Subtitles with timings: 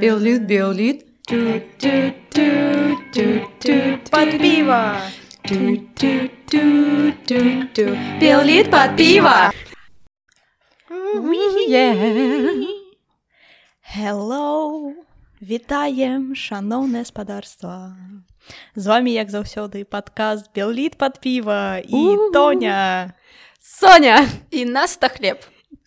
[0.00, 1.06] Биолит, биолит.
[4.10, 4.96] Под пиво!
[8.20, 9.52] Биолит под пиво.
[13.94, 14.94] Hello!
[15.40, 17.96] Вітаем, шаноўнае спадарства.
[18.76, 22.16] З вами, як заўсёды, падкаст Белліт пад піва і.
[22.32, 23.12] Тоня.
[23.60, 24.28] Соня!
[24.50, 25.38] І нас та хлеб.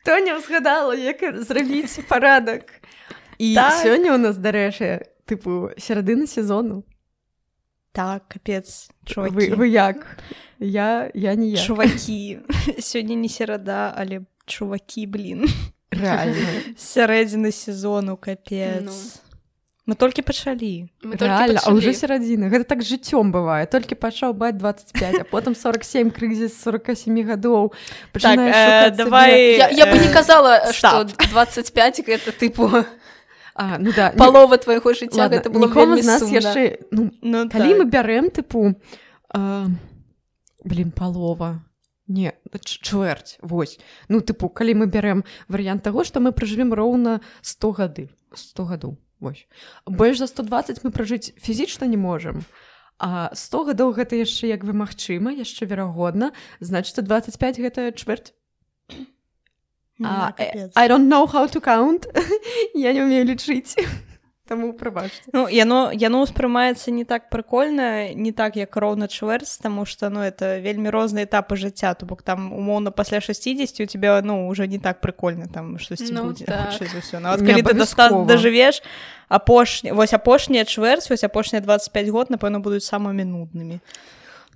[0.05, 2.63] Тоня ўзгадала, як зрабіць парадак.
[3.38, 3.73] І Так.
[3.85, 6.84] сёння ў нас, дарэчы, тыпу, серадына сезону.
[7.91, 9.35] Так, капец, чувакі.
[9.35, 10.17] Вы, вы як?
[10.59, 11.58] Я, я не я.
[11.58, 12.39] Чувакі.
[12.80, 15.49] Сёння не серада, але чувакі, блін.
[15.91, 16.47] Реально.
[16.77, 18.81] Сярэдзіны сезону, капец.
[18.83, 18.91] Ну.
[19.86, 20.88] Мы толькі пачалі.
[21.04, 21.76] Мы толькі Реально, а пачалі.
[21.76, 22.48] ўжо серадзіна.
[22.48, 23.68] Гэта так жыццём бывае.
[23.68, 27.73] Толькі пачаў баць 25, а потым 47 крызіс 47 гадоў.
[28.16, 29.58] Так, э, давай...
[29.59, 32.86] Я, я бы не Э, казала, што 25 гэта тыпу
[33.56, 34.14] А, ну да.
[34.17, 35.67] палова твайго жыцця Ладно, гэта было
[36.02, 36.88] нас яшчэ...
[36.92, 37.90] Ну, Ну, калі мы так.
[37.90, 38.80] бярем, тыпу,
[39.30, 39.68] а,
[40.64, 41.62] блин, палова.
[42.08, 43.80] Не, чвэрць, вось.
[44.08, 48.09] Ну, тыпу, калі мы бярем варыянт таго, што мы пражывем роўна 100 гады.
[48.34, 48.97] 100 гадоў.
[49.19, 49.47] Вось.
[49.86, 52.45] Больш за 120 мы пражыць фізічна не можам.
[53.00, 58.34] А 100 гадоў гэта яшчэ як бы магчыма, яшчэ верагодна, значыць 25 гэта чвэрць.
[60.02, 60.72] А, капец.
[60.75, 62.08] I don't know how to count.
[62.73, 63.78] Я не умею лічыць.
[64.47, 65.23] Таму прабачце.
[65.31, 70.19] Ну, яно, яно ўспрымаецца не так прыкольна, не так, як роўна чвэрць, таму што ну,
[70.19, 74.67] это вельмі розныя этапы жыцця, то бок там умоўна пасля 60 у тебя ну, уже
[74.67, 76.75] не так прыкольна там штосьці Ну, будзе так.
[76.75, 77.23] ўсё.
[77.23, 78.27] Нават Не калі ты да 100 абавязкова.
[78.27, 78.83] дажывеш,
[79.30, 83.80] апошні, вось апошняя чвэрць, вось апошнія 25 год, напэўна, будуць самымі нуднымі.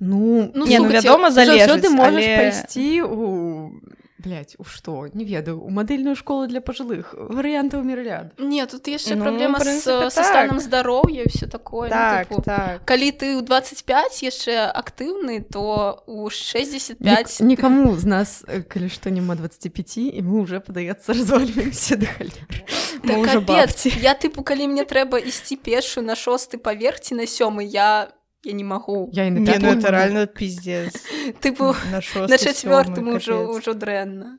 [0.04, 3.72] Ну, Ну, Не, ну, слухайце, вядома, залежыць, заўсёды можаш але- пайсці у
[4.20, 9.16] блядь, у што не ведаю у мадэльную школу для пажылых варыянтаў мірляд Не, тут яшчэ
[9.16, 10.26] Ну, праблема прынцыпе, са так.
[10.26, 11.90] станам здароўя ўсё такое.
[11.90, 12.86] Так, ну, тыпу, так.
[12.86, 19.10] Калі ты ў 25 яшчэ актыўны, то у 65 Ні, нікаму з нас калі што
[19.10, 22.10] няма 25 і мы уже падаецца развальваемся да
[23.06, 23.86] Так.
[24.02, 28.10] Я тыпу калі мне трэба ісці першую на шосты паверх ці на сёмы я
[28.48, 30.94] я не магу я і на Не, ну это реально пиздец.
[31.44, 32.00] тыпу На,
[32.32, 33.58] на чацвёртым ужо капец.
[33.60, 34.38] ўжо дрэнна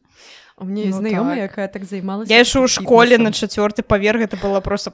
[0.59, 1.51] у мне Ну, знаёмая так.
[1.53, 4.91] якая так займалася Я яшчэ ў школе на чацвёрты паверх это было просто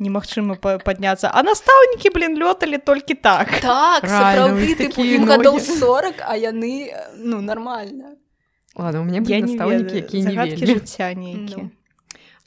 [0.00, 5.28] немагчыма па- падняцца а настаўнікі блин лёталі толькі так так Правильно, у сапраўды тыпу ім
[5.28, 5.78] гадоў ногі.
[5.78, 6.88] 40 а яны
[7.20, 8.16] ну нормально
[8.74, 11.70] ладно у мяне я былі не настаўнікі ведаю якія не загадкі вельмі жыцця нейкія Ну.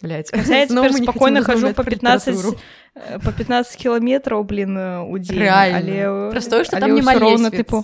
[0.04, 2.60] Блядь Хаця я зноў цяпер мы не спакойна хацім хожу размаўляць па пра 15 літаратуру.
[2.96, 5.78] э, по 15 кіламетраў блин э, у дзень Рэальна.
[5.80, 7.60] але Праз тое, што але там няма ўсё роўна, лесвіц.
[7.64, 7.84] тыпу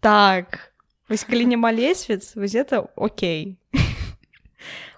[0.00, 0.72] так
[1.08, 3.56] вось калі няма лесвіц вось это окей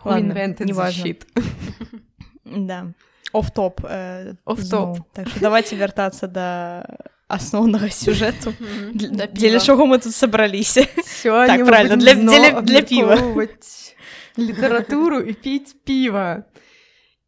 [0.05, 1.05] Who Ладно, invented this неважно.
[1.05, 1.27] shit?
[2.45, 2.87] да
[3.33, 4.65] оф-топ э, Оф-топ.
[4.65, 5.05] зноў.
[5.13, 6.87] так что давайте вяртацца да
[7.29, 9.67] асноўнага сюжэту Мгм, да дзеля піва.
[9.67, 13.17] чаго мы тут сабраліся Сёння Так, мы правильно, будзем для- зноў дзеля- для піва.
[14.49, 16.45] літаратуру і піць піва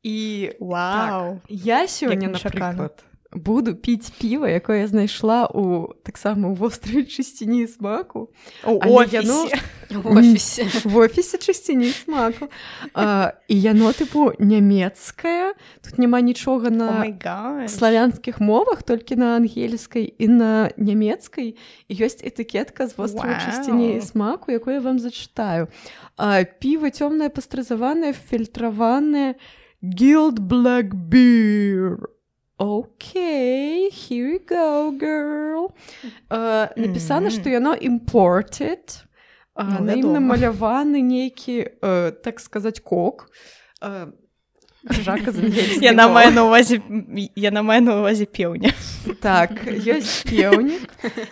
[0.02, 1.40] і Вау.
[1.48, 8.32] я сёння напрыклад буду піць піва якое я знайшла у таксама ў востраве чысціні смаку.
[8.64, 9.48] Яно-
[9.90, 12.48] в офісе в офісе чысціні смаку.
[12.94, 15.52] А, і яно тыпу нямецкае.
[15.84, 17.70] Тут няма нічога на гад.
[17.70, 21.56] славянскіх мовах толькі на ангельскай і на нямецкай.
[21.88, 23.44] І ёсць этыкетка з вострава Вау.
[23.44, 25.68] чысціні смаку якую я вам зачытаю
[26.18, 29.34] а, піва цёмнае пастразаванае фільтраванае
[29.82, 31.96] guild black beer
[32.58, 35.70] Окей, here you go, girl.
[36.28, 37.40] Uh, напісана, Мгм.
[37.40, 39.04] што яно imported.
[39.54, 43.30] Uh, Ну, на ім намаляваны нейкі, uh, так сказаць, кок.
[43.82, 44.10] Uh,
[45.04, 45.32] жака
[45.80, 46.80] Яна мае на увазе
[47.36, 48.72] яна мае на увазе пеўня
[49.20, 50.88] Так, ёсць пеўнік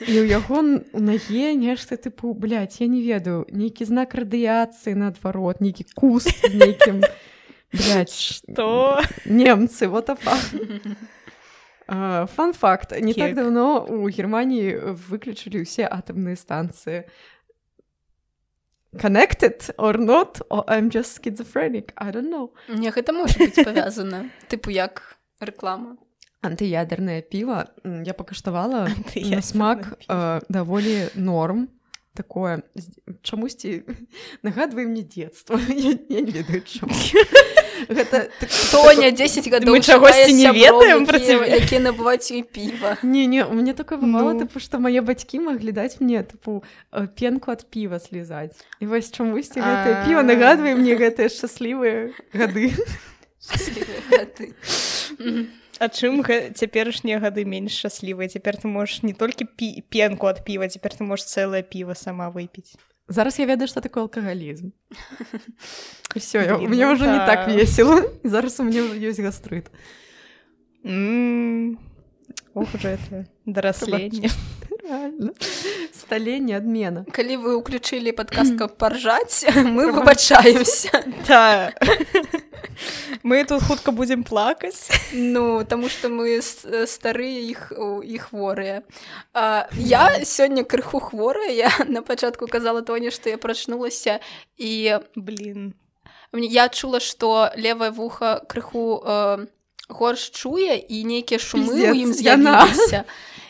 [0.07, 0.61] і ў яго
[0.93, 7.03] у наге нешта тыпу блядь, я не ведаю нейкі знак радыяцыі наадварот нейкі куст нейкім
[7.73, 10.11] блядь, то немцы вот
[11.87, 13.37] фан факт не так Кек.
[13.37, 17.07] давно у Германії выключылі ўсе атамныя станцыі
[18.99, 22.51] connected or not or I'm just schizophrenic I don't know.
[22.69, 25.03] Не гэта можа быць павязана тыпу як
[25.41, 25.97] рэклама
[26.47, 28.89] антыядернае піва я пакаштавала
[29.33, 31.69] на смак э, даволі норм.
[32.17, 32.63] Такое
[33.23, 33.85] чамусьці
[34.43, 35.61] нагадвае мне детство.
[35.69, 36.93] Я, я не ведаю чаму
[37.89, 38.29] гэта
[38.73, 41.61] Тоня 10 гадоў Мы чагосьці не ведаем пра цябе?
[41.61, 44.41] якія набываюць і піва не не у мне такое бывало Ну.
[44.47, 46.63] тыпу што мае бацькі маглі даць мне тыпу
[47.19, 52.73] пенку ад піва слізаць і вось чамусьці гэтае піва нагадвае мне гэтыя шчаслівыя гады.
[55.79, 56.25] А чым
[56.57, 61.05] цяперашнія гады менш шчаслівыя цяпер ты можаш не толькі пі пенку ад піва цяпер ты
[61.05, 64.71] можаш цэлае піва сама выпіць зараз я ведаю што такое алкагалізм
[66.17, 67.55] все у Блін, мне ўжо не так да.
[67.55, 68.03] весело.
[68.25, 69.71] Зараз у мне ёсць гастрыт
[72.55, 74.31] ох уже это дараслення
[74.87, 75.33] Реально.
[75.93, 79.43] сталенне адмена калі вы ўключылі падкаст каб паржаць
[79.75, 81.03] мы выбачаемся.
[81.27, 81.73] Та
[83.23, 88.83] мы тут хутка будзем плакаць ну таму што мы э, старыя іх і хворыя
[89.35, 91.51] А, я сёння крыху хворая.
[91.51, 94.21] Я на пачатку казала тоні што я прачнулася
[94.57, 95.75] і блин.
[96.33, 99.47] мне я адчула што левае вуха крыху э,
[99.89, 102.67] горш чуе і нейкія шумы Пиздец, ў ім яна.
[102.67, 103.05] з'явіліся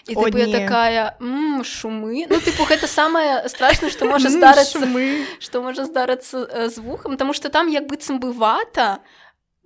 [0.08, 0.46] і О, не.
[0.52, 5.26] такая «М, шумы ну тыпу гэта самае страшнае што можа здарыцца шумы.
[5.40, 9.00] што можа здарыцца э, з вухам таму што там як быццам бы вата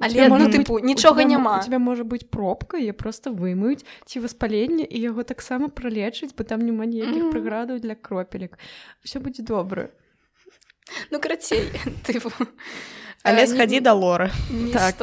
[0.01, 4.85] але ну тыпу нічога няма у тебя можа быць пробка я просто вымыюць ці васпаленне
[4.89, 7.33] і яго таксама пралечыць бо там няма ніякіх Мгм.
[7.37, 8.57] прыградаў для кропелек
[9.05, 9.91] все будзе добра
[11.11, 11.69] ну карацей
[12.09, 12.33] тыпу
[13.23, 14.31] але Э, схадзі не- да лора
[14.73, 14.95] Так,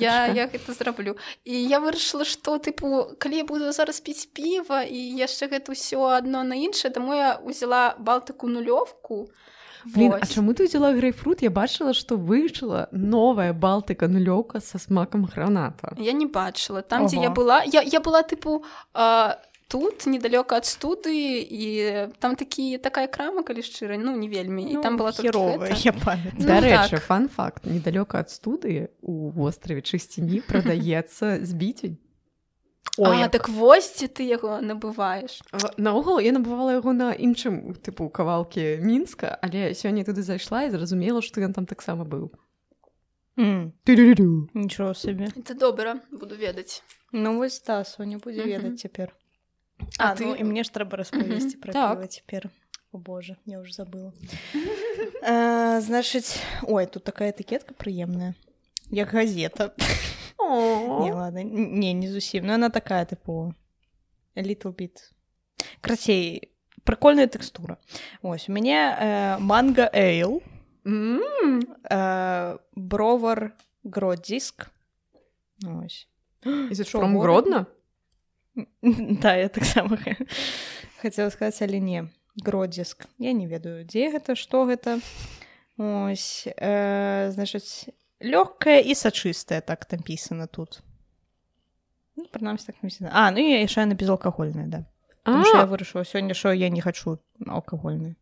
[0.00, 4.82] я, я гэта зраблю і я вырашыла што тыпу калі я буду зараз піць піва
[4.82, 9.28] і яшчэ гэта ўсё адно на іншае таму я ўзяла балтыку нулёвку
[9.84, 11.42] Блин, а чаму ты взяла грейпфрут?
[11.42, 15.90] Я бачыла што выйшла новая балтыка нулёўка са смакам граната.
[15.98, 17.34] Я не бачыла там дзе я Ого.
[17.34, 18.62] была я, я была тыпу
[18.94, 19.38] а,
[19.72, 21.62] тут недалёка ад студыі і
[22.20, 25.72] там такі такая крама калі шчыра ну не вельмі і там была херовая
[26.36, 27.02] Ну, дарэчы так.
[27.08, 31.96] фан-факт недалёка ад студыі у востраве чысціні прадаецца збіцень
[33.00, 35.40] а, так вось дзе ты яго набываеш
[35.80, 41.22] наогул я набывала яго на іншым тыпу кавалкі мінска але сёння туды зайшла і зразумела
[41.24, 42.28] што ён там таксама быў
[43.84, 44.48] Ту-ду-ду-ду.
[44.54, 45.24] нічого собі.
[45.24, 46.82] Это добра буду ведаць
[47.12, 48.50] ну вось та Соня будзе Мгм.
[48.50, 49.14] ведаць цяпер
[49.98, 51.96] А а ты- ну і мне ж трэба распавесці пра Так.
[51.96, 52.50] піва цяпер
[52.92, 54.12] о боже я уже забыла
[55.22, 58.34] А, значыць ой тут такая этыкетка прыемная
[58.90, 59.72] як газета
[60.42, 62.46] Не, ладно, не, не зусім.
[62.46, 63.06] Ну, она такая,
[64.34, 65.12] a little bit.
[65.80, 66.50] Красей,
[66.84, 67.78] прикольная текстура.
[68.22, 70.42] Ось, у меня э, манго эйл,
[70.84, 73.52] М, э, бровар
[73.84, 74.66] гродзіск.
[75.64, 76.08] Ось.
[76.44, 77.18] Is it from?
[77.20, 77.66] Гродно?
[79.22, 79.98] да, я так само
[81.00, 82.08] хацела сказаць, але не.
[82.44, 83.06] Гродзіск.
[83.18, 85.00] Я не ведаю, дзе гэта, што гэта.
[85.76, 90.80] Ось, э, значыць, лёгкая і сачыстая, так напісана тут.
[92.16, 93.10] Ну, прынамсі так напісана.
[93.12, 94.84] А, ну і яшчэ яна безалкагольная, да.
[95.26, 98.16] Я вырашыла сёння, що я не хачу алкагольны.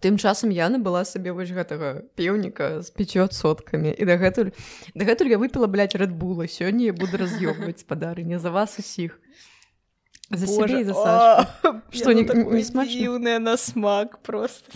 [0.00, 4.52] тым часам я набыла сабе вось гэтага пеўніка з пяццю адсоткамі і дагэтуль
[4.94, 9.18] дагэтуль я выпіла блядь, рэдбула сёння я буду раз'ёбваць спадарыне за вас усіх
[10.30, 11.80] за сябе і за Сашку.
[11.92, 12.92] Што, не- не смачна?
[12.92, 14.70] Дзіўная на смак просто.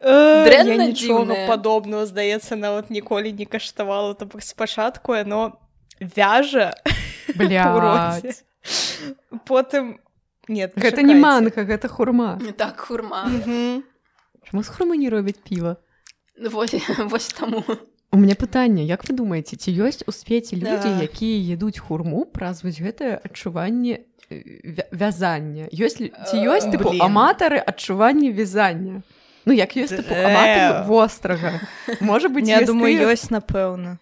[0.00, 5.60] Э, Дрэнна я нічога падобного, здаецца, нават ніколі не каштавала, то бок спачатку яно
[6.00, 6.72] вяжа.
[9.46, 10.00] Потым
[10.48, 12.40] нет, гэта не манка гэта хурма.
[12.56, 13.28] Так хурма.
[14.44, 15.76] Чаму з хурмы не робяць піва
[16.48, 17.64] вось, вось таму
[18.12, 21.02] у мяне пытанне як вы думаеце ці ёсць у свеце людзі Да.
[21.02, 24.00] якія ядуць хурму праз вось гэтае адчуванне
[24.30, 29.02] э, вя- вязання ёсць ці Э, ёсць тыпу аматары адчування вязання
[29.46, 30.26] ну як ёсць тыпу Э.
[30.26, 31.60] аматар вострага
[32.00, 33.98] можа быть Я думаю, ёсць, напэўна.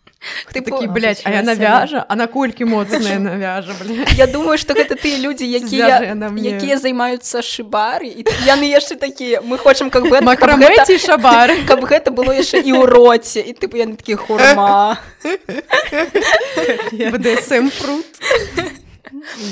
[0.53, 3.75] Тыпу, такі блядь, а яна вяжа а наколькі моцная навяжа
[4.19, 9.59] я думаю што гэта тыя людзі якія якія займаюцца шыбары і яны яшчэ такія мы
[9.59, 13.41] хочам как бы каб макрамэ гэта, ці шабар каб гэта было яшчэ і ў роце
[13.47, 14.99] і тыпу яны такі хурма.
[17.15, 18.11] Бдсм фрут.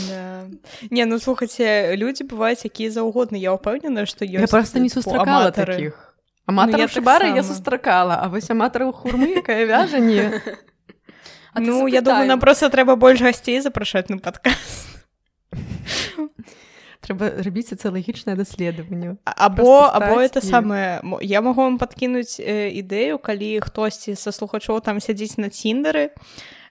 [0.08, 0.46] Да.
[0.90, 3.38] Не, ну слухайце, людзі бываюць якія заўгодна.
[3.38, 6.15] Я ўпэўнена, што ёсць я просто не сустракала таких
[6.47, 7.55] аматараў я шыбары я таксама.
[7.55, 10.31] сустракала а вось аматараў хурмы якая вяжа не
[11.59, 14.93] Ну, я думаю, нам проста трэба больш гасцей запрашаць на падкаст.
[17.07, 23.19] трэба рабіць сацыялагічнае даследаванне Або або это і- самае я магу вам падкінуць э, ідэю
[23.23, 26.11] калі хтосьці са слухачоў там сядзіць на ціндары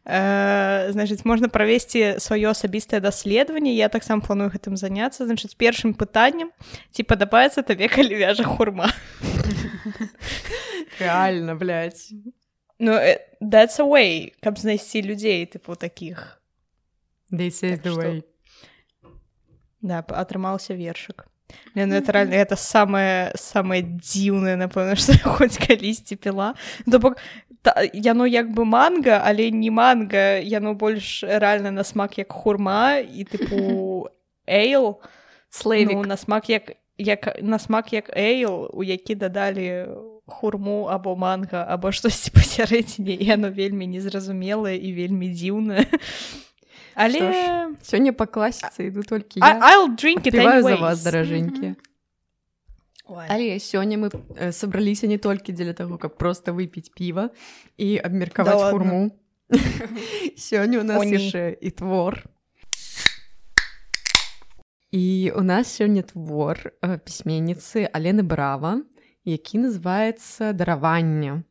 [0.05, 6.51] э, значыць можна правесці сваё асабістае даследаванне я таксама планую гэтым заняцца значыць першым пытаннем
[6.91, 8.91] ці падабаецца табе калі вяжа хурма.
[10.99, 12.11] Реально блядь.
[12.79, 15.75] Ну, э, that's a way, каб знайсці людзей тыпу
[17.31, 18.23] is Так the што- way.
[19.81, 21.25] да атрымаўся вершык
[21.75, 26.53] Не, ну, это реально это самае самае дзіўнае напэўна што хоць калісьці піла
[26.91, 27.17] то бок
[27.65, 33.01] та, яно як бы манга але не манга яно больш рэальна на смак як хурма
[33.01, 34.05] і тыпу
[34.45, 35.01] эйл
[35.49, 35.97] Слэвік.
[35.97, 39.87] ну, на смак як як на смак як эйл у які дадалі
[40.27, 45.89] хурму або манга або штосьці пасярэдзіне яно вельмі незразумелае і вельмі дзіўнае
[46.93, 47.33] але ж,
[47.81, 49.57] Сёння па класіцы іду толькі я.
[49.57, 51.75] I'll drink it Спяваю за вас, даражэнькія.
[53.07, 53.25] Ой.
[53.29, 57.29] Але сёння мы э, сабраліся не толькі дзеля таго, каб проста выпіць піва
[57.77, 59.11] і абмеркаваць Да хурму.
[60.37, 62.25] Сёння у нас яшчэ і твор.
[64.91, 68.81] І у нас сёння твор э, пісьменніцы Алены Брава,
[69.25, 71.43] які называецца дараванне.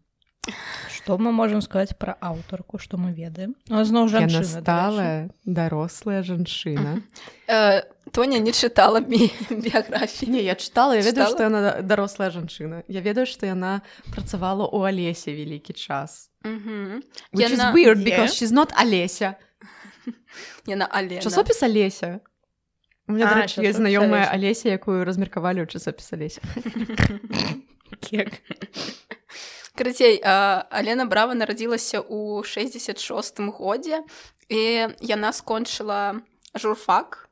[0.91, 3.55] Што мы можам сказаць пра аўтарку, што мы ведаем?
[3.69, 4.61] Ну, зноў жанчына, дарэчы.
[4.61, 7.05] сталая дарослая жанчына.
[8.15, 10.31] Тоня не чытала бі біяграфіі.
[10.31, 12.85] Не, я чытала, я ведаю, што яна дарослая жанчына.
[12.87, 13.83] Я ведаю, што яна
[14.15, 16.31] працавала ў Алесе вялікі час.
[17.35, 19.35] Яна- weird, she's not Алеся.
[20.67, 21.21] Яна Алена.
[21.21, 22.21] Часопіс Алеся.
[23.09, 24.69] У меня, А, є часопіс знайомая Алеся.
[24.69, 26.41] Якую розміркавалі ў часопіс Алеся.
[30.25, 34.07] А, Алена Брава нарадзілася ў 66 годзе
[34.49, 36.23] і яна скончыла
[36.55, 37.24] журфак.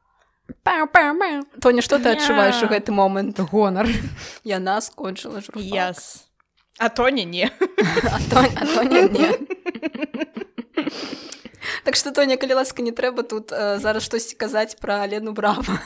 [1.60, 3.38] Тоня, што ты адчуваеш у гэты момант?
[3.38, 3.88] Гонар.
[4.44, 5.62] Яна скончыла журфак.
[5.62, 6.26] Yes.
[6.78, 7.50] А Тоня не.
[8.04, 9.30] А Тоня, а Тоня не.
[11.84, 15.78] Так што Тоня, калі ласка, не трэба тут э, зараз штосьці казаць пра Алену Брава.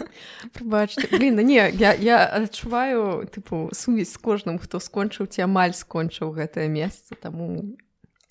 [0.53, 1.09] Прабачце.
[1.13, 6.33] Блін, ну не, я, я адчуваю, тыпу, сувязь з кожным, хто скончыў ці амаль скончыў
[6.37, 7.77] гэтае месца, таму...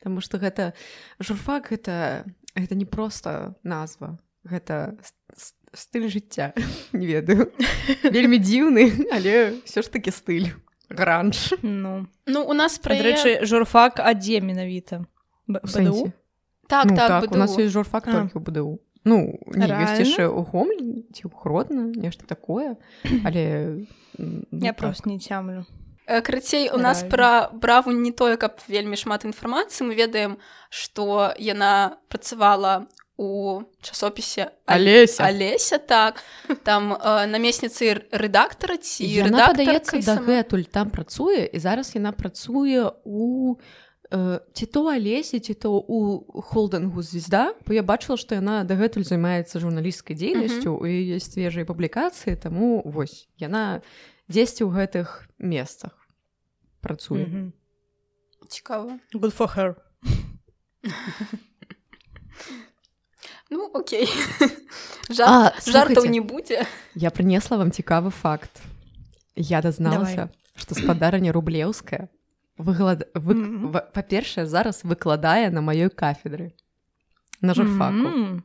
[0.02, 0.74] Таму што гэта...
[1.20, 2.26] Журфак гэта...
[2.56, 4.18] Гэта не проста назва.
[4.46, 4.96] Гэта
[5.74, 6.54] стыль жыцця.
[6.94, 7.52] Не ведаю.
[8.06, 10.54] Вельмі дзіўны, але ўсё ж такі стыль.
[10.90, 11.58] Гранж.
[11.62, 12.06] Ну.
[12.30, 12.78] Ну, у нас.
[12.80, 15.06] Дарэчы, журфак а дзе менавіта?
[15.50, 16.14] У?
[16.68, 18.82] Так, ну, так, так у нас ёсць журфак толькі ў БДУ.
[19.06, 22.78] Ну, не, ёсць яшчэ ў Гомлі ці ў Гродна, нешта такое,
[23.22, 23.86] але...
[24.18, 24.78] Ну, Я так.
[24.78, 25.66] просто не цямлю.
[26.08, 29.90] Э, Карацей, у нас пра браву не тое, каб вельмі шмат інфармацыі.
[29.90, 30.38] Мы ведаем,
[30.70, 32.86] што яна працавала
[33.18, 35.24] у часопісе Алеся.
[35.24, 36.24] Алеся, так.
[36.64, 43.56] Там э, намесніцы рэдактара ці падаецца, дагэтуль там працуе, і зараз яна працуе у
[44.12, 49.08] э, ці то Алесе, ці то у холдынгу звезда, бо я бачыла, што яна дагэтуль
[49.08, 53.80] займаецца журналісцкай дзейнасцю, у яе ёсць свежыя публікацыі, таму вось яна
[54.28, 55.96] дзесьці ў гэтых месцах
[56.84, 57.26] працуе.
[57.26, 57.54] Мгм.
[58.50, 59.00] Цікава.
[59.16, 59.76] Good for her.
[63.50, 64.10] Ну, окей.
[65.06, 65.54] А, Жар...
[65.62, 66.10] Жартаў слухайце.
[66.10, 66.66] не будзе.
[66.96, 68.50] Я прынесла вам цікавы факт.
[69.36, 72.10] Я дазналася, што спадарня рублеўская
[72.58, 73.06] выглад...
[73.14, 73.34] вы...
[73.36, 73.94] Mm.
[73.94, 76.54] па-першае зараз выкладае на маёй кафедры
[77.42, 78.10] на журфаку.
[78.10, 78.26] Mm.
[78.26, 78.44] М.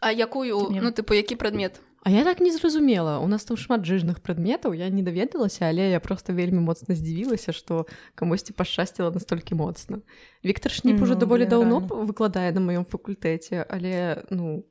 [0.00, 1.80] А якую, ну, типу, які прадмет?
[2.04, 3.18] А я так не зразумела.
[3.18, 7.52] У нас там шмат жыжных прадметаў, я не даведалася, але я просто вельмі моцна здзівілася,
[7.52, 10.00] што камусьці пашчасціла настолькі моцна.
[10.44, 14.64] Віктор Шніп уже Ну, даволі блін, даўно выкладае на маём факультэце, але ну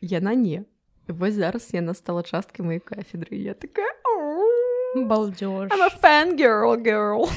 [0.00, 0.64] яна не.
[1.08, 3.36] Вось зараз яна стала часткай маёй кафедры.
[3.38, 5.70] Я такая «Ау, Балдёж.
[5.70, 7.30] I'm a fan girl, girl.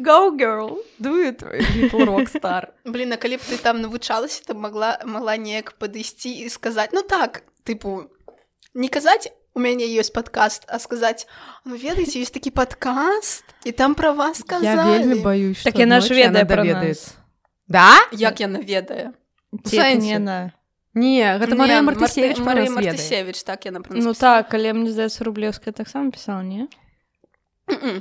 [0.00, 0.78] Go, girl.
[0.98, 1.42] Do it,
[1.76, 2.72] little rockstar.
[2.84, 7.02] Блін, а калі б ты там навучалася, то могла, могла неяк падысці і сказаць, ну
[7.02, 8.08] так, типу,
[8.74, 11.26] не казаць, у мяне ёсць падкаст, а сказаць,
[11.64, 14.64] ну ведаеце, ёсць такі падкаст, і там пра вас сказалі.
[14.64, 17.12] Я вельмі баюсь, Так яна ж ведае даведаецца.
[17.12, 17.16] нас.
[17.68, 17.96] Да?
[18.12, 19.12] Як яна ведае?
[19.52, 20.52] Не яна.
[20.94, 22.92] Не, гэта Марыя Не, Мартысевич Марты- пра Марыя нас ведае.
[22.92, 26.68] Мартысевич, так яна нас Ну так, але мне здаецца, Рублеўская таксама пісала, не?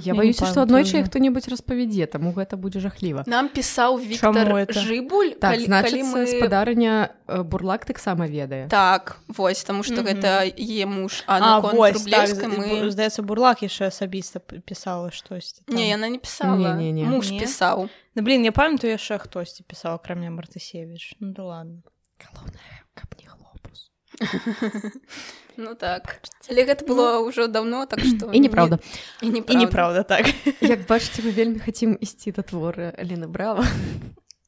[0.01, 3.23] Я Я баюся, не што аднойчы хто-небудзь распавядзе, таму гэта будзе жахліва.
[3.27, 4.67] Нам пісаў Віктор?
[4.75, 6.27] Жыбуль, Так, калі, значыцца, калі мы...
[6.27, 6.93] спадарня
[7.27, 8.67] э, Бурлак таксама ведае.
[8.67, 10.05] Так, вось, таму што Мгм.
[10.07, 12.91] гэта е муж, а конт вось, так, мы...
[12.91, 15.63] здаецца, Бурлак яшчэ асабіста пісала штосьці.
[15.67, 16.75] Не, яна не пісала.
[16.75, 17.05] Не-не-не.
[17.05, 17.39] Муж Не?
[17.39, 17.89] пісаў.
[18.15, 21.15] Ну, блин, я памятаю яшчэ хтосьці пісаў, акрамя Мартысевич.
[21.19, 21.81] Ну да ладно.
[22.19, 23.89] Галоўнае, каб не глобус.
[25.57, 26.21] Ну так.
[26.49, 28.31] Але гэта было ўжо даўно, так што...
[28.31, 28.79] І неправда.
[29.21, 30.03] І І неправда.
[30.03, 30.25] так.
[30.61, 33.65] Як бачыце, мы вельмі хацім ісці да творы Аліны Брава.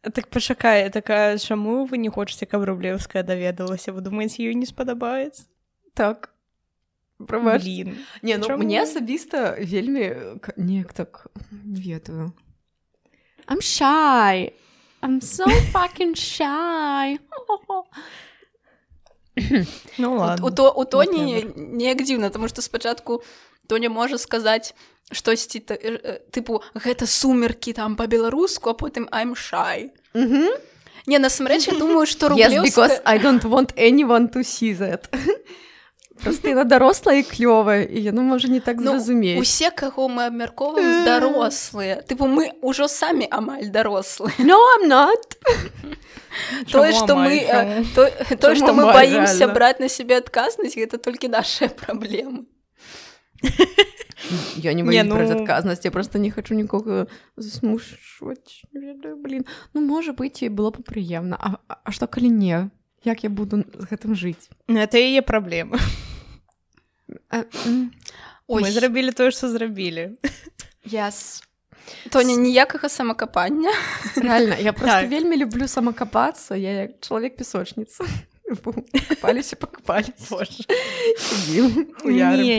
[0.03, 3.93] Так пачакай, такая, чаму вы не хочаце, каб Рублеўская даведалася?
[3.93, 5.47] Вы думаеце, ёй не спадабаецца?
[5.95, 6.33] Так.
[7.19, 7.95] Блін.
[8.21, 10.11] Не, ну мне асабіста вельмі
[10.57, 12.33] неяк так не ведаю.
[13.47, 14.51] I'm shy.
[15.01, 17.19] I'm so fucking shy.
[19.97, 20.45] Ну У, ладно.
[20.47, 23.23] у, то, у Тоні неяк дзіўна, таму што спачатку
[23.67, 24.73] Тоня можа сказаць
[25.11, 29.89] штосьці та- э, э, тыпу гэта сумеркі там па-беларуску, а потым I'm shy.
[30.13, 30.49] Мгм.
[31.07, 32.63] Не, насамрэч, я думаю, што Yes, рублёўска...
[32.63, 35.09] because I don't want anyone to see that.
[36.23, 39.39] Просто яна дарослая і клёвая, і яна можа не так Ну, зразумець.
[39.41, 41.99] усе, каго мы абмяркоўваем, дарослыя.
[42.07, 44.31] Тыпу, мы ўжо самі амаль дарослыя.
[44.39, 45.19] No, I'm not.
[46.71, 49.53] Тое, што мы, э, то- тое, што мы амаль, баімся рэальна?
[49.53, 52.45] браць на сябе адказнасць, гэта толькі нашыя праблемы.
[54.55, 58.63] Я не Не, боюсь браць ну- адказнасць, я просто не хочу нікога засмушваць.
[58.73, 61.35] Блін, ну можа быць і было б прыемна.
[61.39, 62.69] А, а- а што калі не?
[63.03, 64.47] Як я буду з гэтым жыць?
[64.69, 65.77] Ну, Это яе праблема.
[67.65, 67.91] М,
[68.47, 70.11] Ой, Мы зрабілі тое, што зрабілі.
[70.85, 71.43] yes.
[72.09, 73.71] Тоня, ніякага самакапання.
[74.15, 75.09] Реально, я просто Так.
[75.09, 78.03] вельмі люблю самакапацца, я як чалавек песочніца.
[79.09, 79.55] Капаліся,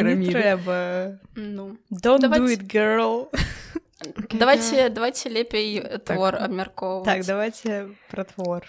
[0.00, 0.32] піраміды.
[0.32, 1.18] трэба.
[1.36, 3.26] Ну, Don't do Давайте- it, girl.
[4.32, 7.04] Давайте, давайте лепей э, твор абмяркоўваць.
[7.04, 8.62] Так, давайте про твор.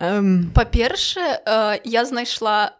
[0.00, 2.74] Эм, Па-першае, э, я знайшла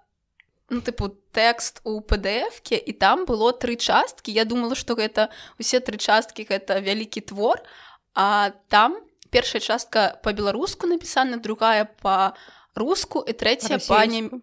[0.71, 4.33] ну, тыпу тэкст у PDF-ке і там было тры часткі.
[4.33, 7.63] Я думала, што гэта усе тры часткі гэта вялікі твор,
[8.15, 8.99] а там
[9.31, 14.43] першая частка па-беларуску напісана, другая па-руску і трэцяя па Па-расейску.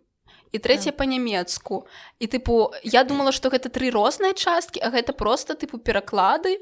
[0.51, 1.87] і трэцяя па-нямецку.
[2.19, 6.59] І тыпу я думала, што гэта тры розныя часткі, а гэта просто тыпу пераклады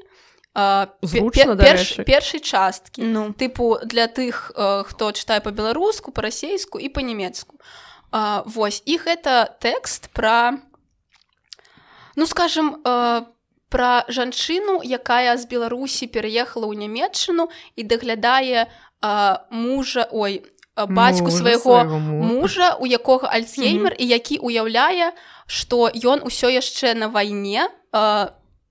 [1.02, 3.02] Зручна, пе- перш- першай часткі.
[3.02, 7.54] Ну, тыпу для тых э, хто чытае па-беларуску па-расейску і па-нямецку
[8.12, 10.58] а, вось і гэта тэкст пра
[12.16, 13.22] ну скажем э,
[13.70, 18.66] пра жанчыну якая з беларусі пераехала ў нямецчыну і даглядае
[19.50, 20.42] мужа ой
[20.76, 22.34] бацьку мужа свайго мужа.
[22.34, 25.14] мужа у якога альцгеймер і які уяўляе
[25.46, 28.28] што ён усё яшчэ на вайне э,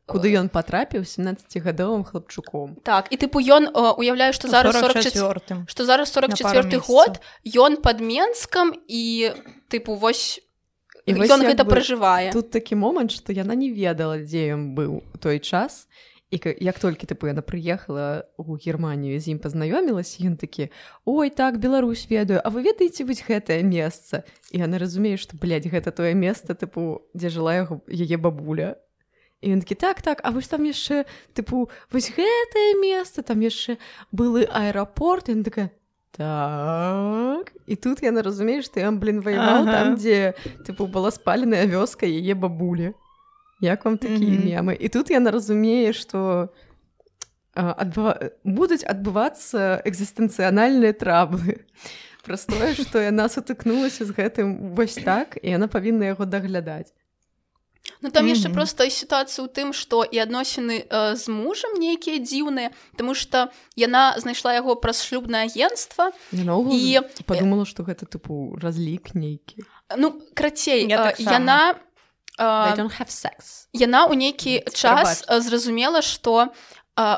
[0.10, 2.76] Куды ён патрапіў 17гадовым хлапчуком.
[2.84, 6.82] так і тыпу ён э, уяўляе што зараз 44 44 што зараз пару 44 месяцаў.
[6.89, 9.32] год ён пад менскам і
[9.69, 10.41] тыпу вось
[11.06, 15.02] І вось ён гэта пражывае Тут такі момант, што яна не ведала, дзе ён быў
[15.02, 15.88] у той час.
[16.30, 20.69] І як толькі тыпу яна прыехала ў Германію з ім пазнаёмілася, ён такі:
[21.06, 24.22] Ой, так, Беларусь ведаю, А вы ведаеце вось гэтае месца.
[24.54, 28.78] І яна разумее, што блядь, гэта тое месца, тыпу, дзе жыла яго яе бабуля.
[29.41, 33.39] І ён такі так так а вы ж там яшчэ тыпу вось гэтае месца там
[33.39, 33.80] яшчэ
[34.12, 35.71] былы аэрапорт і такая
[36.12, 39.71] так і тут яна разумее што ён блин ваяваў Ага.
[39.71, 40.36] там дзе
[40.67, 42.91] тыпу была спаленая вёска яе бабулі
[43.63, 44.47] як вам такія Мгм.
[44.47, 44.73] мемы.
[44.75, 46.52] І тут яна разумее што
[47.56, 48.36] а, адбыва...
[48.43, 51.63] будуць адбывацца экзістэнцыянальныя траблы
[52.28, 56.91] праз тое што яна сутыкнулася з гэтым вось так і яна павінна яго даглядаць
[58.01, 58.55] Ну там яшчэ Мгм.
[58.55, 64.13] проста сітуацыя ў тым што і адносіны э, з мужам нейкія дзіўныя Таму што яна
[64.19, 69.63] знайшла яго праз шлюбнае агенцтва наогул І- падумала што гэта тыпу разлік нейкі
[69.97, 71.31] ну крацей Я э, таксама.
[71.33, 71.59] яна
[72.39, 76.51] э, don't have sex яна ў нейкі час э, зразумела што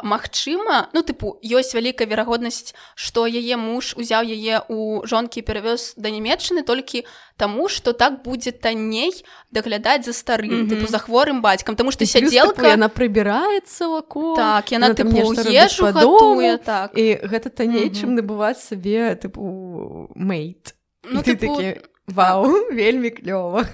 [0.03, 5.93] магчыма ну тыпу ёсць вялікая верагоднасць што яе муж узяў яе ў жонкі і перавёз
[5.97, 7.05] да нямецчыны толькі
[7.37, 9.09] таму што так будзе танней
[9.49, 10.69] даглядаць за старым Мгм.
[10.69, 11.75] тыпу за хворым бацькам.
[11.75, 16.93] Таму што І сядзелка яна прыбіраецца вако так яна робіць ежу гатуе так.
[16.93, 17.95] і гэта танней Мгм.
[17.97, 20.75] чым набываць сабе тыпу мейт.
[21.09, 23.65] Ну ты тыпу такі вау вельмі клёва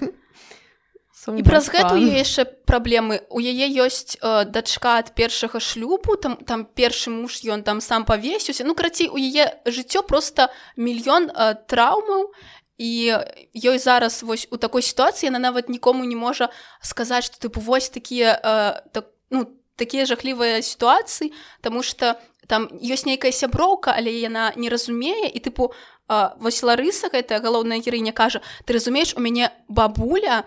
[1.18, 5.58] So і праз гэта ў яе яшчэ праблемы у яе ёсць э, дачка ад першага
[5.58, 10.46] шлюбу там там першы муж ён там сам павесіўся ну карацей у яе жыццё просто
[10.78, 12.30] мільён э, траўмаў
[12.78, 13.18] і
[13.50, 16.54] ёй зараз вось у такой сітуацыі яна нават нікому не можа
[16.86, 21.34] сказаць што тыпу вось такія э, так, ну такія жахлівыя сітуацыі
[21.66, 27.10] Таму что там ёсць нейкая сяброўка але яна не разумее і тыпу э, вось Ларыса
[27.10, 30.46] гэтая галоўная героіня кажа ты разумееш у мяне бабуля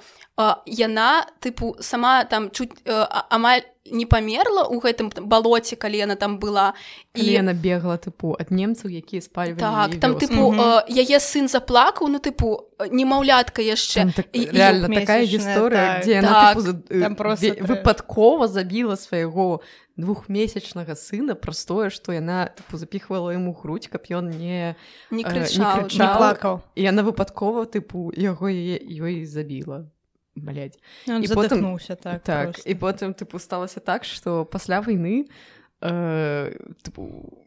[0.66, 6.40] яна тыпу сама там чуть э, амаль не памерла ў гэтым балоце калі яна там
[6.40, 6.74] была
[7.14, 12.08] Калі яна бегла тыпу ад немцаў якія спальвалі так там тыпу э, яе сын заплакаў
[12.08, 14.14] ну тыпу э, немаўлятка яшчэ.
[14.16, 16.04] Так, і- і реально такая двухмесячная, гісторыя так.
[16.06, 19.62] дзе яна Так, тыпу, просто выпадкова забіла свайго
[19.98, 24.76] двухмесячнага сына праз тое што яна тыпу запіхвала яму грудь каб ён не не э,
[25.12, 26.00] не крычаў крычаў.
[26.00, 26.56] не плакаў.
[26.76, 29.86] І яна выпадкова тыпу яго яе ёй забіла
[30.36, 30.80] блядь.
[31.08, 32.70] Он І потым- задыхнуўся так так просто.
[32.70, 35.28] і потым тыпу сталася так што пасля вайны
[35.82, 37.46] э, тыпу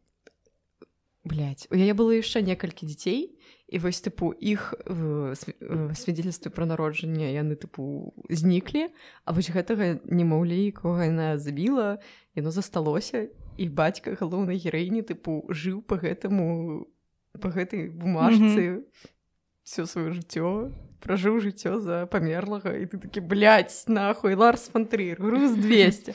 [1.25, 3.33] блядь, у яе было яшчэ некалькі дзяцей
[3.69, 8.93] і вось тыпу іх э, св- э, пра народжанне яны тыпу зніклі
[9.25, 11.99] а вось гэтага немаўлі якога яна забіла
[12.37, 16.87] яно засталося і бацька галоўнай гераіні тыпу жыў по гэтаму
[17.41, 18.85] по гэтай бумажцы
[19.65, 25.53] все сваё жыццё пражыў жыццё за памерлага і ты такі блядь, нахуй ларс фантрыр груз
[25.65, 26.15] 200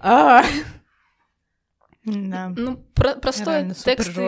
[0.00, 0.42] а
[2.04, 2.52] Да.
[2.56, 4.26] Ну пра простое тэксты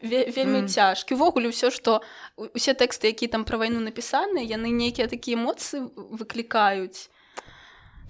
[0.00, 0.68] вельмі Мм.
[0.72, 2.00] цяжкі увогуле ўсё што
[2.36, 5.84] усе тэксты якія там пра вайну напісаны яны нейкія такія эмоцыі
[6.16, 7.12] выклікаюць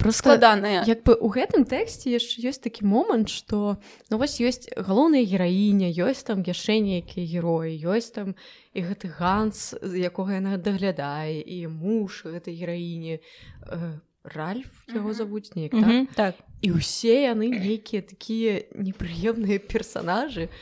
[0.01, 3.77] просто складаныя як бы у гэтым тэксце яшчэ ёсць такі момант што
[4.09, 8.35] ну вось ёсць галоўная гераіня ёсць там яшчэ нейкія героі ёсць там
[8.73, 13.19] і гэты ганс якога яна даглядае і муж гэтай гераіні.
[13.67, 15.81] Э, ральф яго завуць неяк так?
[15.81, 16.35] Мгм, так?
[16.61, 20.53] і ўсе яны нейкія такія непрыемныя персанажы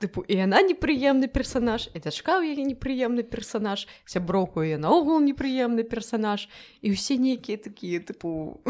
[0.00, 5.84] тыпу і яна непрыемны персанаж і дачка ў яе непрыемны персанаж сяброўку яе наогул непрыемны
[5.84, 6.48] персанаж
[6.80, 8.60] і ўсе нейкія такія тыпу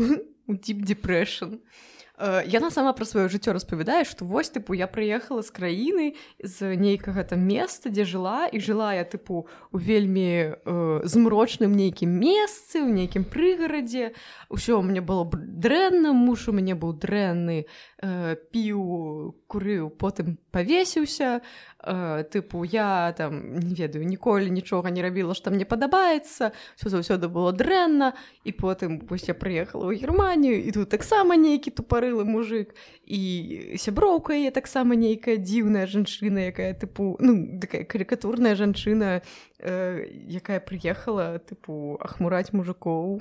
[0.62, 1.58] тип депрэшн
[2.18, 6.06] яна сама пра сваё жыццё распавядае што вось тыпу я прыехала з краіны
[6.38, 12.14] з нейкага там месца дзе жыла і жыла я тыпу у вельмі э, змрочным нейкім
[12.14, 14.14] месцы ў нейкім прыгарадзе
[14.46, 21.42] ўсё мне было дрэнна муж у мяне быў дрэнны э, піў курыў потым павесіўся
[21.86, 27.28] э, тыпу я там не ведаю ніколі нічога не рабіла што мне падабаецца все заўсёды
[27.28, 32.74] было дрэнна і потым вось я прыехала ў германію і тут таксама нейкі тупарылы мужик
[33.04, 39.22] і сяброўка яе таксама нейкая дзіўная жанчына якая тыпу ну такая карикатурная жанчына
[39.60, 43.20] э, якая прыехала тыпу ахмураць мужикоў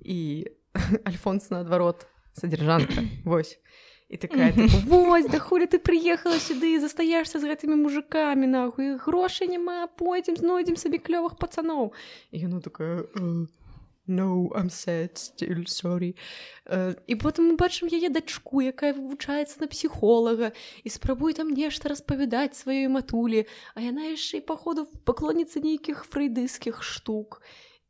[0.00, 0.48] і
[1.04, 3.58] альфонс наадварот содержанка вось
[4.08, 8.96] і такая тыпу, вось да хулі ты прыехала сюды і застаешься з гэтымі мужикамі нахуй?
[8.96, 11.92] Грошай няма пойдзем знойдзем сабе клёвых пацаноў
[12.32, 13.46] яно такая «Э,
[14.08, 16.16] no I'm sad still sorry
[16.68, 20.52] Э, і потым мы бачым яе дачку якая вывучаецца на псіхолага
[20.84, 26.84] і спрабуе там нешта распавядаць сваёй матулі а яна яшчэ і паходу паклоніцца нейкіх фрейдыскіх
[26.84, 27.40] штук.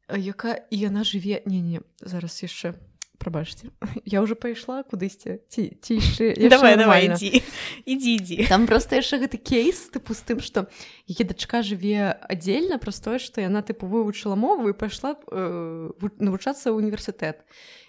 [0.06, 2.78] А яка і яна жыве не не зараз яшчэ
[3.18, 3.70] прабачце
[4.04, 7.42] я уже пайшла кудысьці ці ці яшчэ давай давай ідзі
[7.84, 10.66] ідзі ідзі там просто яшчэ гэты кейс тыпу з тым што
[11.10, 16.18] яе дачка жыве аддзельна праз тое што яна тыпу вывучыла мову і пайшла э, ву-
[16.18, 17.42] навучацца ў універсітэт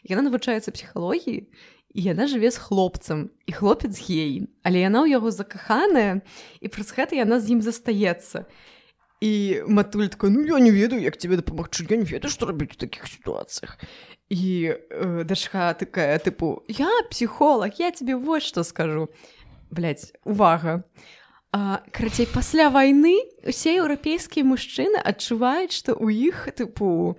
[0.09, 1.47] яна навучаецца псіхалогіі
[1.93, 4.45] і яна жыве з хлопцам і хлопец гей.
[4.61, 6.21] Але яна ў яго закаханая
[6.61, 8.45] і праз гэта яна з ім застаецца.
[9.19, 12.77] І матуль такой ну я не ведаю як тебе дапамагчы я не ведаю што рабіць
[12.77, 13.75] у такіх сітуацыях
[14.29, 19.09] і э, дачка такая тыпу я псіхолог я тебе вось што скажу
[19.71, 20.83] блядь, увага.
[21.51, 27.17] А, карацей пасля вайны усе еўрапейскія мужчыны адчуваюць што ў іх тыпу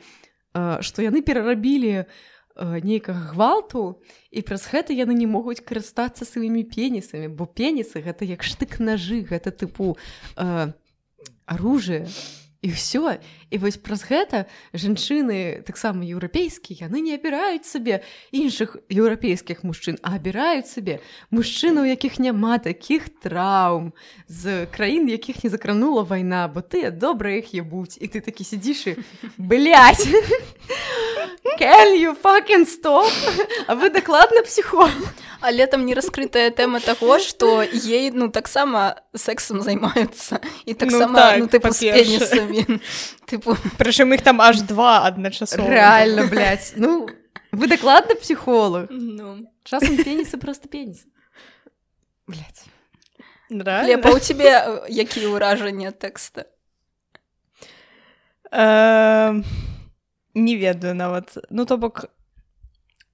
[0.55, 3.99] а, што яны перарабілі а, нейкага гвалту
[4.31, 9.27] і праз гэта яны не могуць карыстацца сваімі пенісамі бо пенісы гэта як штык нажы
[9.27, 9.99] гэта тыпу
[10.39, 10.71] а,
[11.51, 12.07] оружие
[12.63, 13.19] і ўсё і
[13.59, 20.71] вось праз гэта жанчыны таксама еўрапейскія яны не абіраюць сабе іншых еўрапейскіх мужчын а абіраюць
[20.71, 23.93] сабе мужчын у якіх няма такіх траўм
[24.29, 28.87] з краін якіх не закранула вайна бо ты добра іх ебуць і ты такі сидзіш
[28.87, 28.97] і
[29.37, 30.07] блять
[31.61, 33.11] Can you fucking stop?
[33.67, 39.63] А вы дакладна псіхолог але там не раскрытая тэма таго што ей ну таксама сексам
[39.65, 41.93] займаюцца і таксама так, ну, з па-першае.
[41.97, 42.81] пенісамі
[43.41, 46.75] тыпу прычым іх там аж два адначасова Реально, блядь.
[46.77, 47.09] Ну,
[47.53, 48.87] вы дакладна псіхолог.
[48.91, 49.49] ну.
[49.65, 51.07] Часам пенісы просто пеніс.
[53.51, 56.47] Лепа у цябе э, якія ўражанні тэкста
[60.35, 62.07] не ведаю нават ну то бок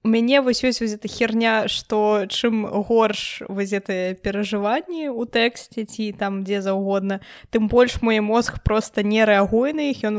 [0.07, 5.83] у мяне вось ёсць вось эта херня што чым горш вось гэтыя перажыванні ў тэксце
[5.83, 7.19] ці там дзе заўгодна
[7.51, 10.15] тым больш мой мозг просто не рэагуе на іх ён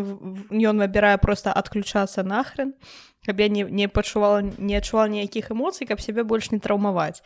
[0.53, 2.77] ён выбірае просто адключацца нахрен
[3.25, 7.25] каб я не, не пачувала не адчувала ніякіх эмоцый каб сябе больш не траўмаваць.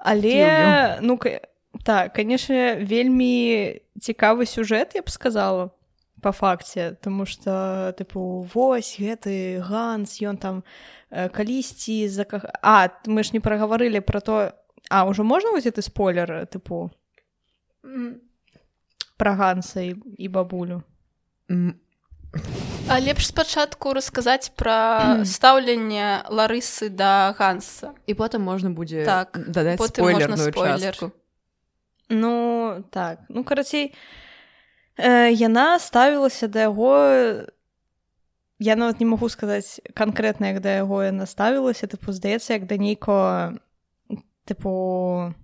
[0.00, 1.20] Але ну
[1.84, 5.70] так канешне вельмі цікавы сюжэт я б сказала
[6.22, 12.24] по факце тому что тыпу вось гэты ганс ён там э, калісьці за
[12.62, 14.52] а мы ж не прагаварылі про то
[14.88, 16.90] а ўжо можна вось гэты спойлер тыпу
[19.16, 20.82] пра ганса і, і бабулю?
[21.50, 21.74] М,
[22.88, 27.92] А лепш спачатку расказаць пра стаўленне ларысы да ганса.
[28.06, 30.32] І потым можна будзе Так, дадаць спойлер.
[32.08, 33.20] Ну так.
[33.28, 33.94] Ну карацей
[34.96, 37.46] э, яна ставілася да яго
[38.62, 42.78] я нават не магу сказаць канкрэтна як да яго яна ставілася тыпу здаецца як да
[42.78, 43.58] нейкого
[44.46, 45.34] тыпу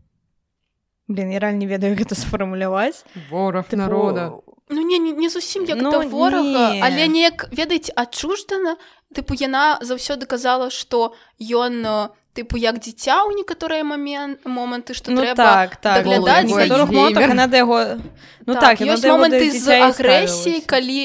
[1.08, 3.02] блин я реально не ведаю гэта сфармуляваць.
[3.30, 4.32] Вораг Тыпу, народа.
[4.68, 6.82] Ну не, не, не зусім як Ну, да ворага не.
[6.82, 8.76] але неяк ведаць адчуждана.
[9.14, 15.10] Тыпу яна заўсёды казала што ён э, тыпу як дзіця ў некаторыя момент моманты што
[15.10, 16.06] ну трэба так так.
[16.06, 17.78] яна да яго
[18.46, 20.68] ну так, яна ёсць да яго да моманты з дзіця і агрэсіяй ставілася.
[20.68, 21.00] калі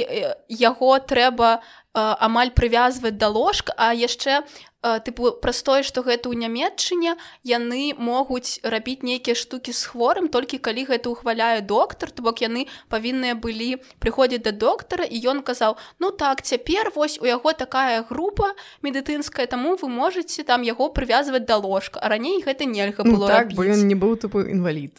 [0.50, 4.42] яго трэба амаль прывязваць да ложка а яшчэ
[4.84, 10.58] тыпу праз тое што гэта ў нямметчыне яны могуць рабіць нейкія штукі з хворым толькі
[10.58, 15.78] калі гэта ухваляе доктар то бок яны павінныя былі прыходзіць да доктара і ён казаў
[16.02, 18.52] ну так цяпер вось у яго такая група
[18.82, 23.30] медыцынская таму вы можете там яго прывязваць да ложка а раней гэта нельга ну, было
[23.30, 24.98] так бо ён не быў тыпу інвалід.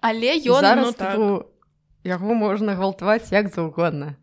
[0.00, 1.18] Але ён зараз ну, так.
[1.18, 1.50] тыпу,
[2.06, 4.16] яго можна гвалтаваць як заўгодна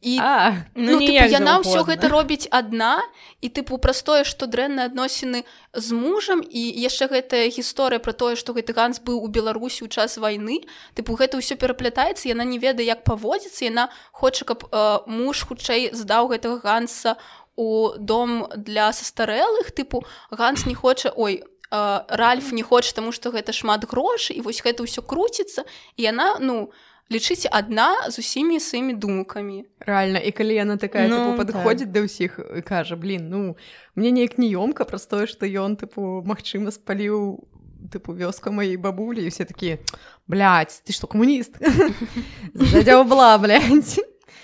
[0.00, 3.00] і а ну, Ну, тыпу, ніяк яна ўсё гэта робіць адна
[3.40, 8.36] і тыпу праз тое што дрэнныя адносіны з мужам і яшчэ гэтая гісторыя пра тое
[8.36, 12.60] што гэты ганс быў у беларусі ў час вайны тыпу гэта ўсё пераплятаецца яна не
[12.60, 17.16] ведае як паводзіцца яна хоча каб э, муж хутчэй здаў гэтага ганса
[17.56, 23.32] у дом для састарэлых тыпу ганс не хоча ой э, ральф не хоча таму што
[23.32, 25.64] гэта шмат грошай і вось гэта ўсё круціцца
[25.96, 26.68] і яна ну
[27.10, 32.40] лічыце адна з усімі сваімі думкамі рэальна і калі яна такая Ну, падыходзіць да ўсіх
[32.42, 33.56] і кажа блин ну
[33.94, 37.46] мне неяк неёмка праз тое што ён тыпу магчыма спаліў
[37.94, 39.78] тыпу вёску маёй бабулі і все такія
[40.26, 41.54] блядь, ты што камуніст
[42.54, 43.98] задзяўбла блядь.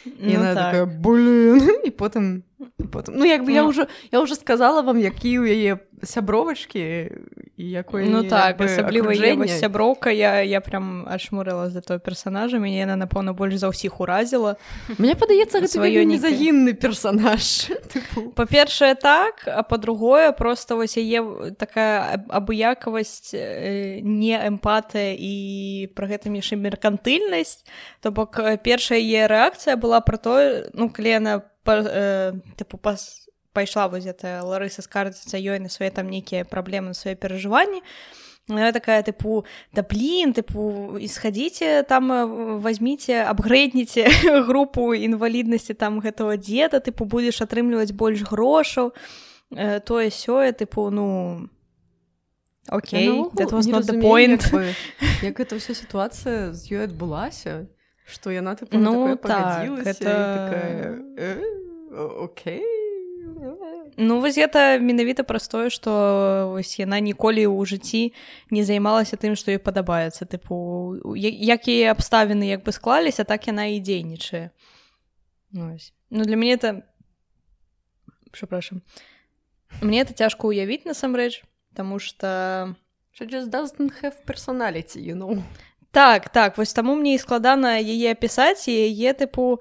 [0.06, 0.64] І Ну, яна так.
[0.74, 2.42] такая блин і потым
[2.92, 3.70] потым ну як бы я Ну.
[3.70, 5.72] ўжо я ўжо сказала вам які ў яе
[6.02, 6.82] сябровачкі
[7.56, 9.14] і якой Ну так асабліва
[9.46, 14.56] сяброўка я я прям адшмурыла за той персонажа мяне яна напэўна больш за ўсіх уразіла
[14.98, 17.70] Мне падаецца гэта Сваё незагінны персонаж.
[18.34, 21.22] Па-першае так а па-другое просто вось яе
[21.54, 27.62] такая аб- абыякавасць э, не эмпатыя і пры гэтым яшчэ меркантыльнасць
[28.02, 32.78] то бок э, першая яе рэакцыя была пра тое ну калі яна па, э, тыпу
[32.78, 37.82] пас пайшла вось гэтая ларыса скардзіцца ёй на свае там нейкія праблемы на свае перажыванні
[38.48, 44.08] Яна такая тыпу да блин тыпу ісхадзіце там э, возьміце абгрэдніце
[44.48, 48.90] групу інваліднасці там гэтага дзеда тыпу будзеш атрымліваць больш грошаў
[49.54, 51.48] э, тое сёе тыпу ну
[52.68, 54.42] Окей, наогул that was not the point.
[54.50, 54.74] як
[55.22, 57.70] як гэта ўся сітуацыя з ёй адбылася
[58.06, 61.42] што яна тыпу Ну, ну, так, і такая, «Э,
[62.18, 62.62] окей
[63.96, 68.12] Ну вось гэта менавіта праз тое што вось яна ніколі ў жыцці
[68.50, 73.46] не займалася тым што ёй падабаецца тыпу я- як яе абставіны як бы склаліся так
[73.46, 74.50] яна і дзейнічае
[75.52, 75.92] Вось.
[76.10, 76.82] ну для мяне это
[78.32, 78.80] прzepraszam
[79.82, 82.76] мне это цяжка ўявіць насамрэч Таму што
[83.12, 85.42] She just doesn't have personality, you know.
[85.92, 89.60] Так так вось таму мне і складана яе апісаць і яе тыпу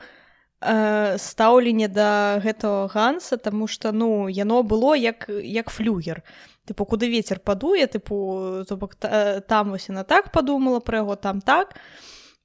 [0.61, 6.23] э, стаўленне да гэтага ганса таму што ну яно было як як флюгер.
[6.65, 11.15] Тыпу куды ветер падуе тыпу то бок та, там вось яна так падумала пра яго
[11.15, 11.75] там так.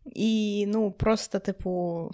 [0.05, 2.11] І ну просто тыпу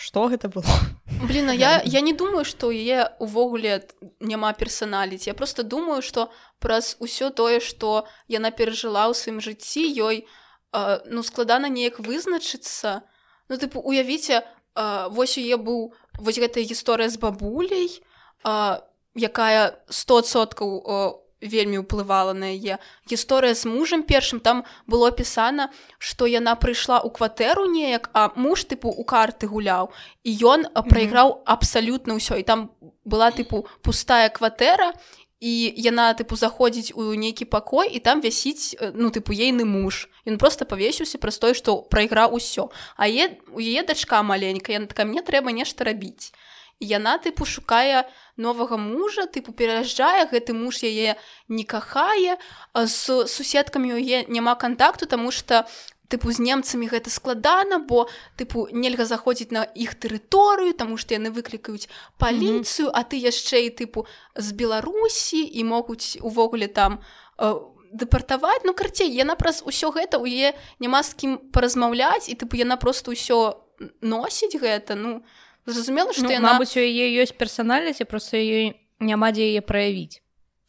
[0.00, 0.64] што гэта было
[1.28, 3.84] Блін, а я, я не думаю, што яе ўвогуле
[4.24, 5.28] няма персаналіць.
[5.28, 10.98] Я просто думаю, што праз усё тое, што яна перажыла ў сваім жыцці, ёй э,
[11.04, 13.04] ну, складана неяк вызначыцца.
[13.52, 18.80] Ну тыпу уявіце, э, вось у яе быў вось гэтая гісторыя з бабуляй, э,
[19.12, 22.78] якая 100соткаў э, вельмі ўплывала на яе.
[23.08, 28.68] Гісторыя з мужам першым там было пісана што яна прыйшла ў кватэру неяк а муж
[28.68, 29.90] тыпу у карты гуляў.
[30.24, 32.36] І ён прайграў абсалютна ўсё.
[32.36, 32.70] І там
[33.04, 34.92] была тыпу пустая кватэра
[35.40, 40.12] і яна тыпу заходзіць у нейкі пакой і там вясіць ну тыпу ейны муж.
[40.28, 42.68] Ён просто павесіўся праз тое што прайграў усё.
[43.00, 46.50] А е у яе дачка маленькая яна такая мне трэба нешта рабіць І
[46.80, 51.16] яна тыпу шукае новага мужа тыпу пераязджае гэты муж яе
[51.48, 52.40] не кахае.
[52.74, 55.68] З суседкамі у яе няма кантакту тому что
[56.10, 61.30] тыпу з немцамі гэта складана бо тыпу нельга заходзіць на іх тэрыторыю тому што яны
[61.30, 61.86] выклікаюць
[62.18, 66.98] паліцыю а ты яшчэ і тыпу з беларусі і могуць увогуле там
[67.38, 67.54] э,
[67.92, 68.66] дэпартаваць.
[68.66, 72.74] Ну карцей яна праз усё гэта у яе няма з кім паразмаўляць і тыпу яна
[72.76, 73.60] просто ўсё
[74.02, 75.22] носіць гэта ну
[75.66, 79.62] зразумела што ну, яна мабыць у яе ёсць персанальнасць і просто ёй няма дзе яе
[79.64, 80.22] праявіць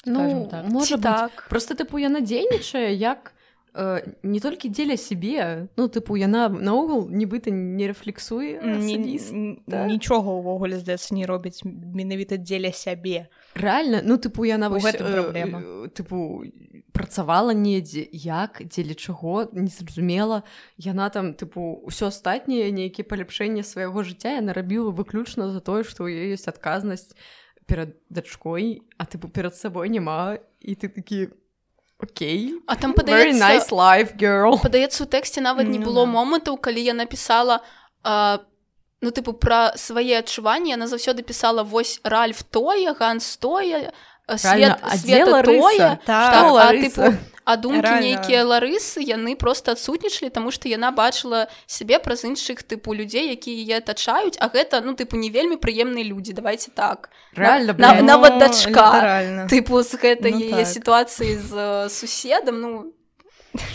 [0.05, 0.65] ну, так.
[0.69, 1.31] можа так.
[1.31, 1.45] так.
[1.49, 3.33] просто тыпу яна дзейнічае як
[3.73, 9.35] э, не толькі дзеля сябе ну тыпу яна наогул нібыта не рэфлексуе Ні- асабіста.
[9.35, 15.07] н- нічога ўвогуле здаецца не робіць менавіта дзеля сябе Рэальна ну тыпу яна вось, гэтым
[15.07, 16.45] э, э, тыпу
[16.93, 20.43] працавала недзе як дзеля чаго незразумела.
[20.77, 26.07] Яна там тыпу ўсё астатняе нейкія паляпшэнне свайго жыцця яна рабіла выключна за тое што
[26.07, 27.11] ў яе ёсць адказнасць
[27.67, 31.31] перад дачкой а тыпу перад сабой няма і ты такі
[32.01, 34.57] Окей а там Very падаецца nice life, girl.
[34.57, 37.61] падаецца у тэксце нават не Ну было момантаў калі я напісала
[38.03, 38.39] а,
[39.01, 43.91] ну тыпу пра свае адчуванні яна заўсёды пісала вось ральф тое ганс тое
[44.27, 50.51] а, свет, света тое Так, а, тыпу, а думкі нейкія ларысы яны просто адсутнічалі таму
[50.53, 55.17] што яна бачыла сябе праз іншых тыпу людзей якія яе атачаюць а гэта ну тыпу
[55.17, 58.03] не вельмі прыемныя людзі давайте так Реально, на- блядь.
[58.05, 58.69] нават Ну, дачка.
[58.69, 59.47] літаральна.
[59.49, 60.67] тыпу з гэтай Ну яе так.
[60.69, 62.93] сітуацыі з э, суседам ну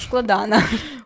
[0.00, 0.62] складана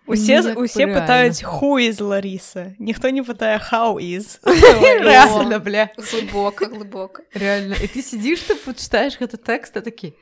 [0.07, 4.39] усе Ну, як усе бы пытаюць who is Ларіса ніхто не пытае how is
[5.03, 5.89] Реально, бля.
[5.97, 7.75] глыбока глыбока Реально.
[7.75, 10.13] І ты сидиш, ты читаешь гэты тэкст, а такі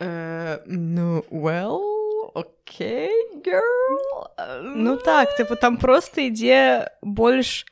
[0.00, 1.80] э, ну, well,
[2.34, 3.10] окей,
[3.44, 4.28] girl.
[4.38, 7.66] э, Ну так тыпу там просто ідзе больш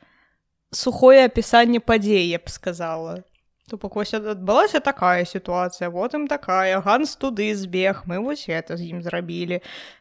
[0.71, 3.23] сухое апісанне падзей я б сказала
[3.69, 9.01] Тупо вось адбылася такая сітуацыя потым такая ганс туды збег мы вось это з ім
[9.03, 9.59] зрабілі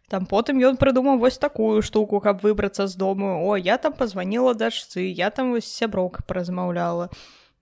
[0.08, 4.54] там потым ён прыдумаў вось такую штуку каб выбрацца з дому о я там позвонила
[4.54, 7.10] дачцы я там вось з сяброўкай паразмаўляла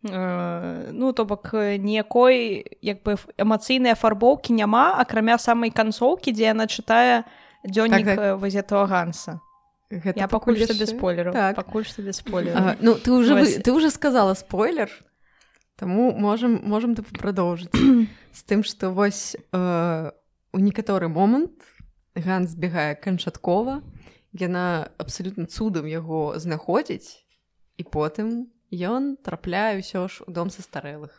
[0.04, 6.52] Э, ну то бок э, ніякой як бы эмацыйнай афарбоўкі няма акрамя самай канцоўкі дзе
[6.52, 7.24] яна чытае
[7.64, 8.40] дзённік Так, так.
[8.40, 8.54] так, так.
[8.54, 9.40] этого ганса
[9.88, 10.80] Гэта я пакуль што яшчэ.
[10.80, 11.56] без спойлеру Так.
[11.56, 13.56] пакуль што без спойлеру А, ну, ты уже, Вось.
[13.64, 14.90] ты уже сказала спойлер,
[15.76, 20.10] таму можем, можем типу, продолжить з тым, што вось э,
[20.52, 21.52] у некаторы момант
[22.14, 23.82] Ганс бегае канчаткова,
[24.38, 27.26] яна абсалютна цудам яго знаходзіць
[27.78, 31.10] і потым ён трапляе ўсё ж у дом са старэлых.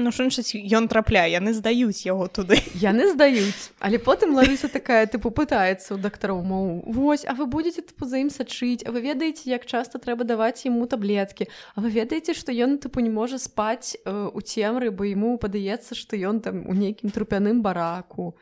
[0.00, 2.56] ну шынчыць ён трапляе яны здаюць яго туды.
[2.80, 7.84] Яны здаюць але потым Ларыса такая тыпу пытаецца ў дактароў моў Вось а вы будете
[7.84, 8.88] тыпу за ім сачыць?
[8.88, 11.52] А вы ведаеце як часта трэба даваць яму таблеткі?
[11.76, 15.92] А вы ведаеце што ён тыпу не можа спаць э, у цемры бо яму падаецца
[15.92, 18.32] што ён там у нейкім трупяным бараку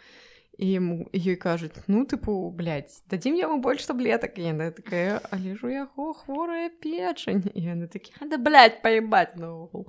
[0.60, 5.56] і яму ёй кажуць ну тыпу блядь, дадзім яму больш таблетак і яна такая але
[5.56, 9.88] ж у яго хворая печань яны такі да блядь, паебаць наогул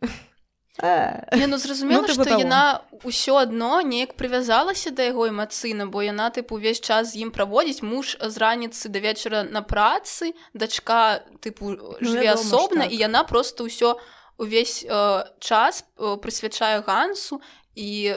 [0.80, 2.38] Не, ну зразумела, Ну, што таго.
[2.38, 7.34] яна ўсё адно неяк прывязалася да яго эмацыйна, бо яна тыпу увесь час з ім
[7.34, 12.94] праводзіць муж з раніцы да вечара на працы, дачка тыпу жыве ж асобна так.
[12.94, 13.98] і яна просто ўсё
[14.38, 17.42] увесь э, час э, прысвячае гансу
[17.74, 18.14] і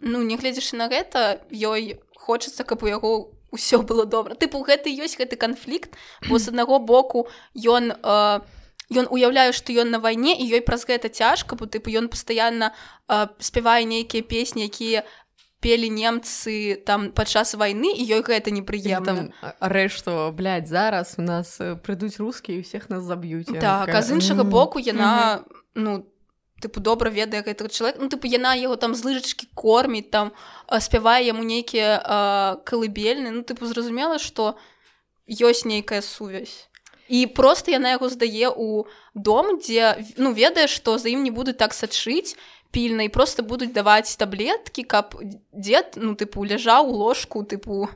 [0.00, 4.34] ну нягледзячы на гэта ёй хочацца, каб у яго ўсё было добра.
[4.34, 5.96] Тыпу гэты ёсць гэты канфлікт,
[6.28, 8.40] бо з аднаго боку ён э,
[8.90, 12.74] ён уяўляе што ён на вайне і ёй праз гэта цяжка бо тыпу ён пастаянна
[13.08, 15.06] э, спявае нейкія песні якія
[15.60, 19.06] пелі немцы там падчас вайны і ёй гэта непрыемна.
[19.06, 19.18] там
[19.60, 24.02] рэш што блядь, зараз у нас э, прыйдуць рускія і ўсіх нас заб'юць так а
[24.02, 26.06] з іншага боку яна ну
[26.60, 30.32] тыпу добра ведае гэтага чалавека ну тыпу яна яго там з лыжачкі корміць там
[30.80, 34.56] спявае яму нейкія калыбельны ну тыпу зразумела што
[35.30, 36.66] ёсць нейкая сувязь.
[37.10, 41.58] І просто яна яго здае ў дом дзе ну ведае што за ім не будуць
[41.58, 42.38] так сачыць
[42.70, 45.18] пільна і просто будуць даваць таблеткі каб
[45.50, 47.90] дзед ну тыпу ляжаў у ложку тыпу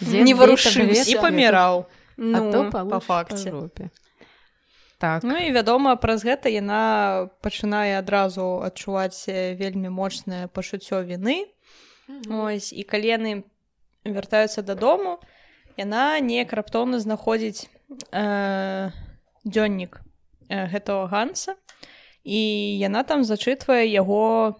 [0.00, 1.08] не варушыўся.
[1.08, 3.52] і паміраў а то ну, па факце.
[4.98, 11.44] Так, Ну і вядома праз гэта яна пачынае адразу адчуваць вельмі моцнае пачуццё віны.
[12.32, 13.32] Ось і калі яны
[14.08, 15.20] вяртаюцца дадому
[15.76, 17.68] яна неяк раптоўна знаходзіць
[18.08, 18.88] э,
[19.44, 20.00] дзённік
[20.48, 21.60] э, гэтага ганса.
[22.24, 22.40] І
[22.80, 24.56] яна там зачытвае яго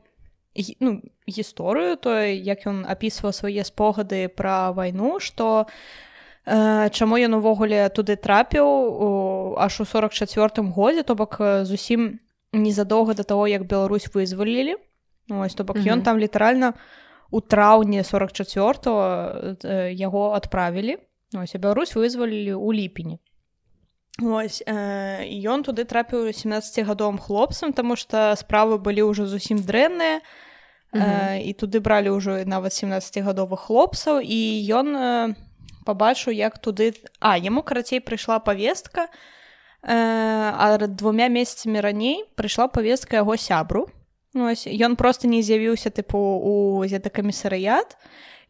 [0.81, 6.06] ну, гісторыю тое як ён апісваў свае спогады пра вайну што э,
[6.47, 12.21] чаму ён увогуле туды трапіў аж у 44 годзе то бок зусім
[12.53, 14.79] незадоўга да таго як Беларусь вызвалілі
[15.31, 16.03] ось то бок ён Мгм.
[16.03, 16.75] там літаральна
[17.31, 20.99] у траўні 44 э, яго адправілі.
[21.35, 23.19] Ось Беларусь вызвалілі ў ліпені.
[24.23, 30.23] Ось э, ён туды трапіў 17гадовым хлопцам таму што справы былі ўжо зусім дрэнныя.
[30.95, 34.41] Э, і туды бралі ўжо нават 17гадовых хлопцаў і
[34.71, 35.35] ён э,
[35.87, 39.07] пабачыў як туды а яму карацей прыйшла павестка
[39.87, 43.87] а двумя месяцамі раней прыйшла павестка яго сябру.
[44.35, 47.97] Ось, ён просто не з'явіўся тыпу у зетакамісарыят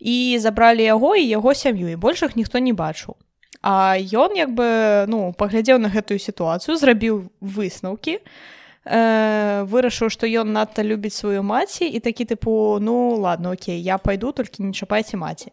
[0.01, 3.15] і забралі яго і яго сям'ю і большых ніхто не бачыў.
[3.63, 10.53] А ён як бы ну паглядзеў на гэтую сітуацыю зрабіў высноўкі э, вырашыў што ён
[10.53, 15.17] надта любіць сваю маці і такі тыпу ну ладно Окей я пайду толькі не чапайце
[15.17, 15.53] маці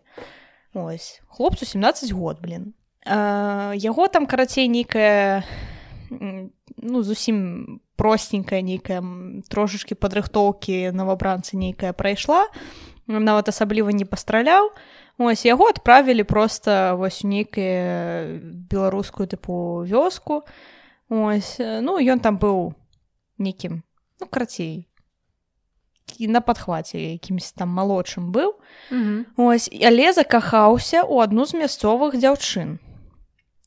[0.73, 1.21] ось.
[1.27, 2.73] Хлопцу 17 год блин
[3.05, 5.45] э, яго там карацей нейкая
[6.09, 9.03] ну зусім простенькая нейкая
[9.49, 12.47] трошачки падрыхтоўкі новабранцы нейкая прайшла
[13.07, 14.71] нават асабліва не пастраляў
[15.17, 20.43] ось яго адправілі просто вось нейкае беларускую тыпу вёску.
[21.09, 22.73] Ось ну ён там быў
[23.37, 23.83] некім
[24.19, 24.87] ну крацей і
[26.19, 28.53] на падхваце якімсь там малодшым быў
[28.91, 29.25] mm -hmm.
[29.37, 32.79] ось але закахаўся у адну з мясцовых дзяўчын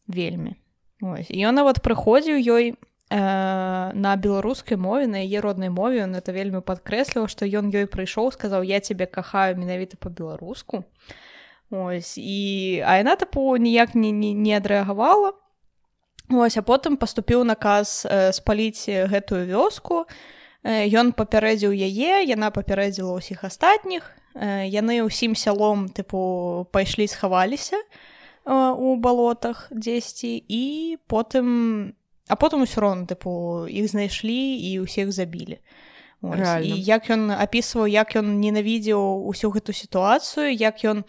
[0.08, 0.56] вельмі
[1.02, 2.74] ось ён нават прыходзіў ёй
[3.10, 7.86] э, на беларускай мове на яе роднай мове он это вельмі падкрэсліў што ён ёй
[7.86, 10.84] прыйшоў сказаў я тебе кахаю менавіта по-беларуску
[11.70, 15.32] ось і а яна тапу ніяк не, не, не адрэагавала
[16.30, 20.06] ось а потым паступіў наказ э, спаліць гэтую вёску
[20.66, 24.02] ён папярэдзіў яе яна папярэдзіла ўсіх астатніх.
[24.34, 27.78] Э, яны ўсім сялом тыпу пайшлі схаваліся
[28.46, 31.94] у балотах дзесьці і потым
[32.28, 35.58] а потым усё роўна тыпу іх знайшлі і ўсіх забілі.
[36.22, 41.04] І як ён апісваў як ён ненавідзеў усю гэту сітуацыю як ён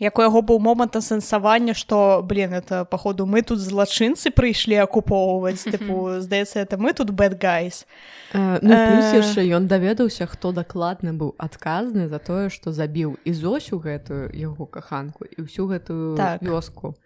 [0.00, 5.60] як у яго быў момант асэнсавання што блин это паходу мы тут злачынцы прыйшлі акупоўваць
[5.72, 7.84] тыпу здаецца это мы тут bad guys.
[8.32, 14.32] Ну, яшчэ ён даведаўся хто дакладны быў адказны за тое што забіў і зосю гэтую
[14.32, 16.40] яго каханку і ўсю гэтую так.
[16.40, 16.96] вёску.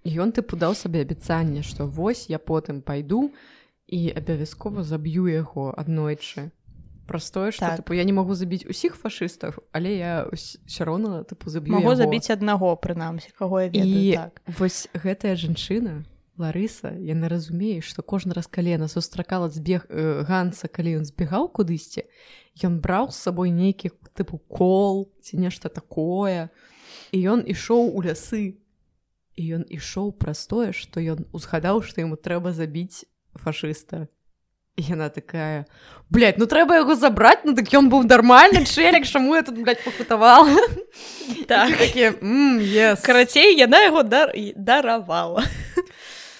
[0.00, 3.28] Ён тыпу даў сабе абяцанне што вось я потым пайду
[3.86, 6.48] і абавязкова заб'ю яго аднойчы
[7.10, 7.90] простое что так.
[7.90, 12.78] я не магу забіць усіх фашыстаў але я все роўна тыпу заб'ю могу забіць аднаго
[12.78, 14.38] прынамсі каго я ведаю, і так.
[14.46, 16.06] вось гэтая жанчына
[16.38, 22.06] Ларыса яна разумее што кожны раз калена сустракала збег э, ганса калі ён збегаў кудысьці
[22.62, 26.48] ён браў з сабой нейкі тыпу кол ці нешта такое
[27.10, 28.62] і ён ішоў у лясы
[29.34, 33.02] і ён ішоў праз тое што ён узгадаў што яму трэба забіць
[33.34, 34.06] фашыста
[34.76, 35.66] яна такая
[36.10, 40.50] блядь, ну трэба яго забраць ну так ён быў нармальны чэлек чаму я тут пахутавала
[41.48, 41.70] так.
[43.02, 45.44] карацей яна яго дар даравала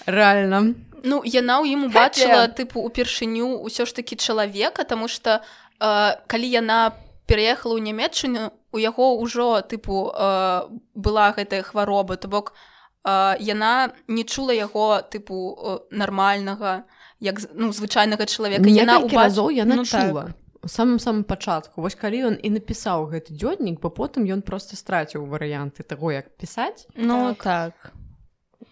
[0.06, 5.42] рэальна ну яна ў ім убачыла тыпу упершыню ўсё ж такі чалавека тому что
[5.80, 6.94] э, калі яна
[7.26, 13.92] пераехала ў нямецчыну у яго ўжо тыпу э, была гэтая хвароба то бок у яна
[14.08, 16.84] не чула яго тыпу нармальнага
[17.20, 18.68] як ну звычайнага чалавека.
[18.68, 20.32] Яна разоў яна ну, чула.
[20.32, 20.36] Так.
[20.64, 21.80] самым самым пачатку.
[21.80, 26.36] Вось калі ён і напісаў гэты дзённік бо потым ён просто страціў варыянты таго як
[26.36, 26.88] пісаць.
[26.96, 27.92] Ну так, так.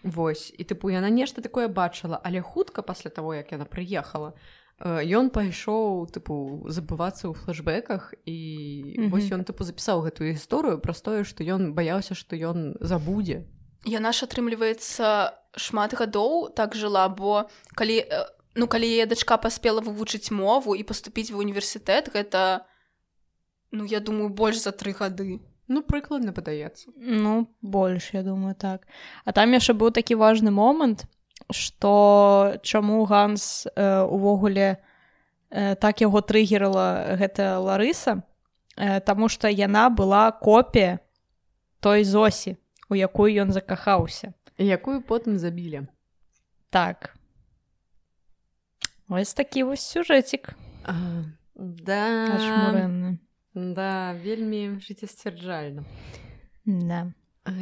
[0.03, 0.53] Вось.
[0.57, 4.33] І тыпу яна нешта такое бачыла але хутка пасля таго як яна прыехала
[4.79, 8.37] ён пайшоў тыпу забывацца ў флэшбэках і
[8.97, 9.09] mm -hmm.
[9.09, 13.43] вось ён тыпу запісаў гэтую гісторыю праз тое што ён баяўся што ён забудзе.
[13.85, 18.05] Яна ж атрымліваецца шмат гадоў так жыла, бо калі
[18.55, 22.65] ну калі яе дачка паспела вывучыць мову і паступіць ва універсітэт гэта
[23.71, 25.39] ну я думаю больш за тры гады.
[25.69, 26.89] Ну прыкладна падаецца.
[26.95, 28.87] Ну больш я думаю так.
[29.25, 31.05] А там яшчэ быў такі важны момант,
[31.53, 34.81] што чаму ганс э, увогуле
[35.49, 38.23] э, так яго трыгерла гэта Ларыса,
[38.77, 40.99] э, Таму што яна была копія
[41.79, 42.57] той зосі
[42.89, 45.87] у якую ён закахаўся якую потым забілі
[46.69, 47.15] так
[49.09, 50.53] ось такі вось сюжэцік
[51.55, 53.15] да.
[53.53, 55.83] Да вельмі жыццесцвярджальна
[56.65, 57.13] да.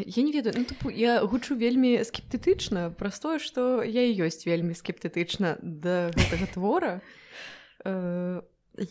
[0.05, 4.43] Я не ведаю ну, тупу, я гучу вельмі скептытычна праз тое што я і ёсць
[4.43, 6.93] вельмі скептытычна да гэтага твора.
[7.85, 8.41] Э,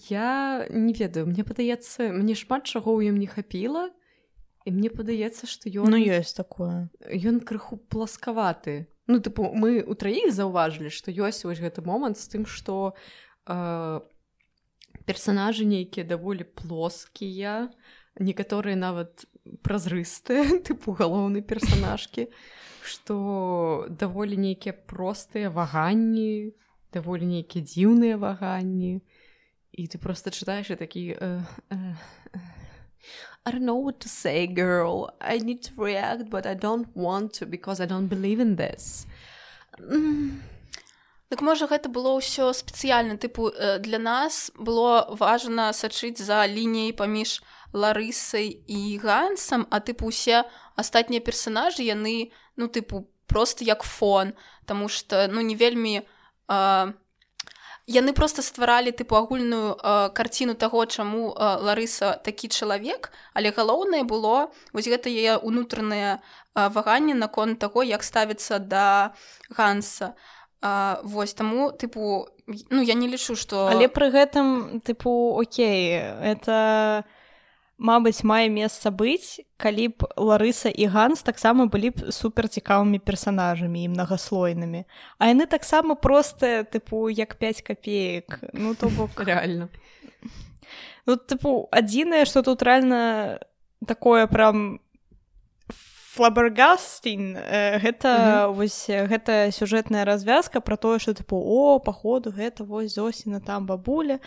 [0.09, 3.91] я не ведаю мне падаецца мне шмат чаго ў ім не хапіла
[4.65, 6.89] і мне падаецца што ён ну ёсць такое.
[7.03, 12.27] ён крыху пласкаваты ну тыпу мы у траіх заўважылі што ёсць вось гэты момант з
[12.35, 12.95] тым што
[13.47, 14.01] э,
[15.07, 17.71] персонажы нейкія даволі плоскія
[18.19, 19.27] некаторыя нават
[19.63, 22.29] празрыстыя тыпу галоўнай персонажкі
[22.83, 26.55] што даволі нейкія простыя ваганні
[26.93, 29.03] даволі нейкія дзіўныя ваганні
[29.77, 31.95] і ты просто чытаеш такі э, э,
[33.47, 35.11] I don't know what to say, girl.
[35.21, 39.07] I need to react, but I don't want to because I don't believe in this.
[39.79, 40.43] Mm.
[41.29, 46.95] Так можа гэта было ўсё спецыяльна тыпу э, для нас было важна сачыць за лініяй
[46.95, 47.43] паміж
[47.75, 50.47] ларысай і гансам а тыпу усе
[50.79, 56.07] астатнія персонажы яны ну тыпу просто як фон Таму что ну не вельмі
[56.47, 56.93] э,
[57.87, 64.03] яны просто стваралі тыпу агульную э, карціну таго чаму э, ларыса такі чалавек але галоўнае
[64.03, 66.23] было вось гэта яе унутранае
[66.57, 69.13] ваганне наконт таго як ставіцца да
[69.53, 70.17] ганса.
[70.63, 72.29] А, вось таму тыпу
[72.71, 77.05] ну я не лічу что але пры гэтым тыпу Окей это
[77.77, 83.85] Мабыць мае месца быць калі б ларыса і ганс таксама былі б супер цікавымі персонажамі
[83.85, 84.85] і многаслойнымі.
[85.21, 89.69] А яны таксама простыя тыпу як 5 копеек ну то бок реально
[91.05, 93.41] ну тыпу адзінае что тут реально
[93.85, 94.81] такое прям
[96.17, 98.55] флабергастин э, гэта mm -hmm.
[98.55, 104.19] вось гэта сюжэтная развязка про тое что тыпу о походу гэта вось зосіна там бабуля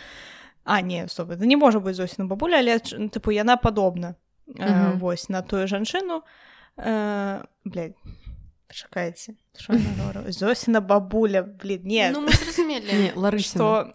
[0.64, 4.14] а не особо да не можа быть зосіна бабуля але тыпу яна падобна
[4.48, 4.92] mm -hmm.
[4.92, 6.22] э, вось на тую жанчыну
[6.76, 7.92] э,
[8.68, 9.34] чакайце
[10.28, 13.92] зосіна бабуля блин не, ну, не ларысто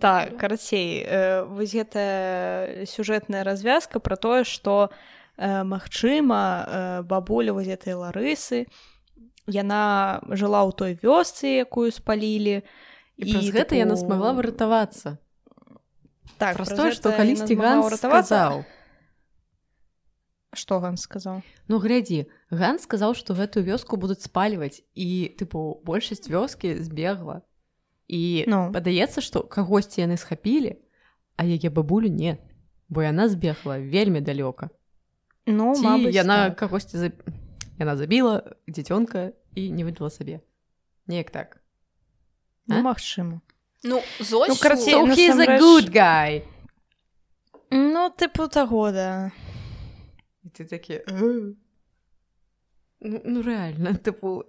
[0.00, 4.90] так карацей э, вось гэта сюжэтная развязка про тое что
[5.36, 8.70] Э, магчыма э, бабуля воз этой ларысы
[9.50, 12.62] яна жыла ў той вёсцы якую спалілі
[13.18, 15.18] і праз гэта яна смогла выратавацца
[16.38, 18.64] так простое што калісьці ган ратавацца
[20.54, 26.30] что ган сказаў ну глядзі ган сказаў што гэтую вёску будуць спальваць і тыпу большасць
[26.30, 27.42] вёскі збегла
[28.08, 28.70] і ну.
[28.72, 30.78] падаецца што кагосьці яны схапілі
[31.36, 32.38] а яе бабулю не
[32.88, 34.70] бо яна збегла вельмі далёка
[35.46, 36.58] Ну мабыць, яна так.
[36.58, 37.12] кагосьці за...
[37.76, 40.40] яна забіла дзіцёнка і не выдала сабе
[41.06, 41.60] неяк так.
[42.66, 43.44] Ну, магчыма
[43.84, 44.52] ну, Зосю...
[44.52, 45.60] ну карцей, so насамрэч...
[45.60, 46.42] good guy.
[47.70, 49.32] Ну тыпу таго да.
[50.52, 51.00] Ты такі
[53.04, 54.44] ну, ну реально тыпу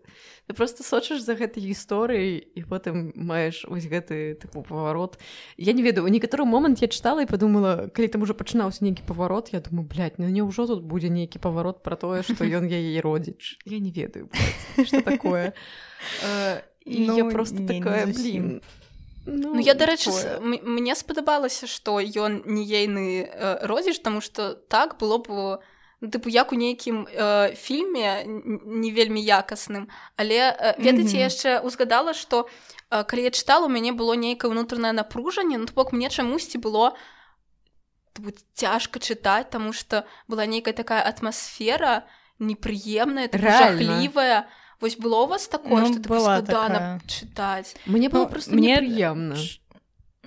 [0.47, 5.19] ты просто сочыш за гэтай гісторыяй і потым маеш вось гэты тыпу паварот
[5.57, 9.03] я не ведаю у некаторы момант я чытала і подумала калі там уже пачынаўся нейкі
[9.03, 13.01] паварот я думаю блядь, ну няўжо тут будзе нейкі паварот про тое што ён яе
[13.01, 14.31] родзіч я не ведаю
[14.85, 15.53] что такое.
[16.85, 18.61] І ну, я просто не, такая блин
[19.25, 20.11] Ну, ну я дарэчы
[20.41, 25.59] мне спадабалася што ён не ейны э, родзіш таму што так было б
[26.01, 31.57] Ну, тыпу як у нейкім э, фільме не вельмі якасным але э, ведаеце яшчэ mm
[31.57, 31.65] -hmm.
[31.65, 32.47] узгадала што
[32.91, 36.93] э, калі я чытала у мяне было нейкае ўнутранае напружанне ну бок мне чамусьці было
[38.53, 42.03] цяжка чытаць таму што была нейкая такая атмасфера
[42.39, 44.47] непрыемная жахлівая
[44.85, 47.01] вось было у вас такое ну, што была такая...
[47.09, 49.41] чытаць мне было ну, просто мне прыемна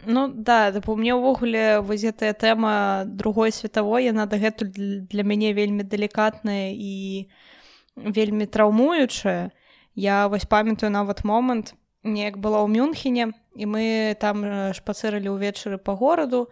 [0.07, 4.71] Ну да тыпу мне ўвогуле вось гэтая тэма другой светавой яна дагэтуль
[5.11, 7.29] для мяне вельмі далікатная і
[7.95, 9.51] вельмі траўмуючая
[9.95, 15.99] я вось памятаю нават момант неяк была ў мюнхене і мы там шпацырылі ўвечары по
[15.99, 16.47] гораду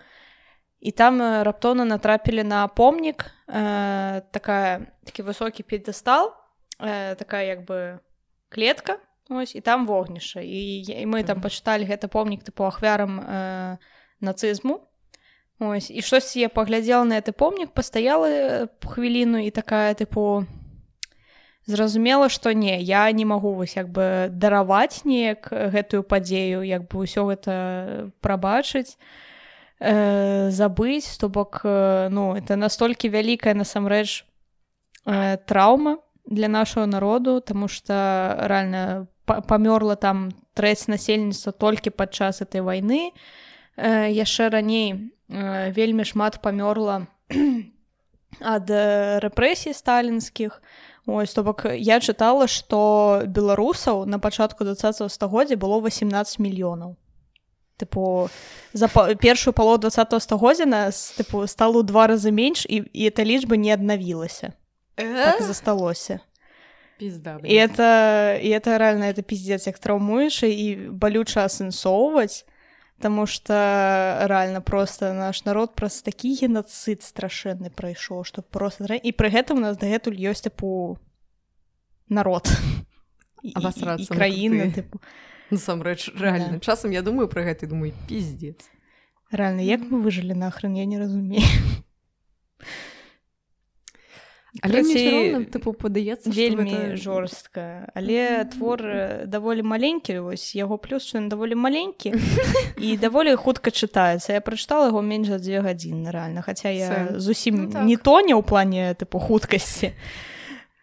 [0.82, 6.34] і там раптоўна натрапілі на помнік э, такая такі высокі п'едестал
[6.78, 7.98] э, такая як бы
[8.48, 8.98] клетка
[9.28, 13.76] ось і там вогніша і, і мы там пачыталі гэта помнік тыпу ахвярам э,
[14.20, 14.86] нацызму
[15.58, 20.46] ось і штосьці я паглядзела на гэты помнік пастаяла хвіліну і такая тыпу
[21.66, 27.02] зразумела што не я не магу вось як бы дараваць неяк гэтую падзею як бы
[27.02, 28.94] ўсё гэта прабачыць
[29.80, 34.22] э, забыць то бок э, ну это настолькі вялікая насамрэч
[35.06, 42.60] э, траўма для нашего народу тому что реально памёрла там трэць насельніцтва толькі падчас этой
[42.60, 43.12] войны.
[43.76, 47.06] Э, яшчэ раней э, вельмі шмат памёрла
[48.40, 50.62] ад э, рэпрэсій сталінскіх
[51.06, 56.96] ось то бок я чытала что беларусаў на пачатку 20 стагоддзя было 18 мільёнаў
[57.76, 58.30] тыпу
[58.72, 58.88] за
[59.20, 63.76] першую пало 20 стагоддзя нас тыпу стало два разы менш і, і эта лічба не
[63.76, 64.56] аднавілася
[64.97, 66.20] так засталося
[66.99, 72.44] Пизда, и это и это реально это пиздец як траўмуючы і балюча асэнсоўваць
[72.99, 79.28] Таму что реально просто наш народ праз такі генацыд страшэнны прайшоў што просто і пры
[79.28, 80.97] гэтым у нас дагэтуль ёсць тыпу
[82.09, 82.49] народ.
[84.09, 84.72] Краіны
[85.51, 86.61] насамрэч реально да.
[86.61, 88.64] часам я думаю про гэта думаю пиздец.
[89.30, 91.44] Реально як мы выжылі нахрен я не разумею
[94.62, 101.12] але роўна, тыпу падаецца вельмі гэта- жорстка але твор э, даволі маленькі вось яго плюс
[101.14, 102.14] ён даволі маленькі
[102.80, 107.20] і даволі хутка чытаецца я прачытала яго менш за дзве гадзіны рэальна хаця я Сэм.
[107.20, 107.84] зусім Ну так.
[107.84, 109.92] не тоня ў плане тыпу хуткасці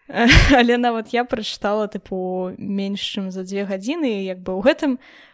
[0.53, 4.91] але нават я прачытала тыпу менш чым за дзве гадзіны як бы ў гэтым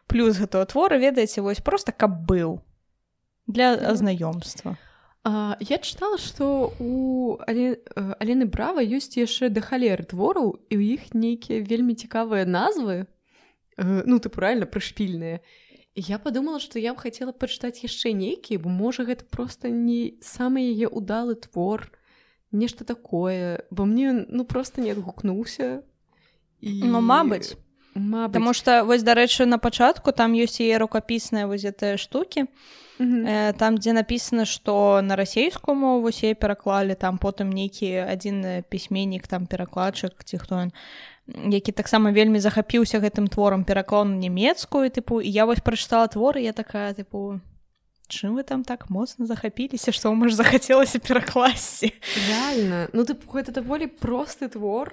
[0.08, 2.62] плюс гэтага твора ведаеце вось просто каб быў
[3.50, 3.90] для Ну.
[3.92, 4.78] азнаёмства
[5.24, 7.76] А, я чытала што у Але...
[7.76, 13.08] э, Алены брава ёсць яшчэ да халеры твораў і ў іх нейкія вельмі цікавыя назвы.
[13.76, 15.44] Э, ну ты правильно прышпільныя
[15.96, 20.64] я подумала што я б хацела пачытаць яшчэ нейкія бо можа гэта просто не самы
[20.64, 21.92] яе удалы твор
[22.52, 23.66] нешта такое.
[23.70, 25.84] Бо мне ну просто не адгукнуўся
[26.62, 27.56] і Ну, мабыць.
[27.96, 28.34] Мабыць.
[28.34, 32.48] Таму што вось дарэчы на пачатку там ёсць яе рукапісныя вось гэтыя штукі
[33.00, 33.26] Мгм.
[33.26, 38.64] э, там дзе напісана што на расейскую мову яе пераклалі там потым нейкі адзін э,
[38.70, 40.72] пісьменнік там перакладчык ці хто ён
[41.48, 46.44] які таксама вельмі захапіўся гэтым творам пераклаў на нямецкую тыпу і я вось прачытала творы
[46.44, 47.40] я такая тыпу
[48.10, 51.94] чым вы там так моцна захапіліся што вам аж захацелася перакласці
[52.28, 54.92] реально ну ты гэта даволі просты твор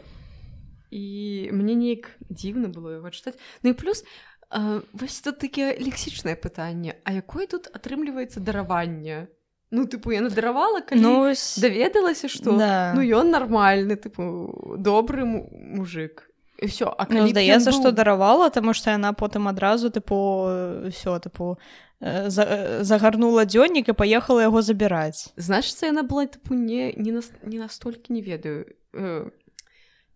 [0.90, 4.04] і мне неяк дзіўна было яго чытаць ну і плюс
[4.50, 9.28] а, вось тут такі лексічнае пытанне а якое тут атрымліваецца дараванне
[9.70, 12.92] ну тыпу я надаравала калі ну вось- даведалася што да.
[12.94, 16.30] ну ён нармальны тыпу добры му- мужик.
[16.62, 21.58] Все а Ну, здаецца што быў- даравала таму што яна потым адразу тыпу ўсё тыпу
[22.00, 27.12] э, за, э, загарнула дзённік і паехала яго забіраць значыцца яна была тыпу не не
[27.12, 28.64] нас, не настолькі не ведаю.
[28.94, 29.28] Э,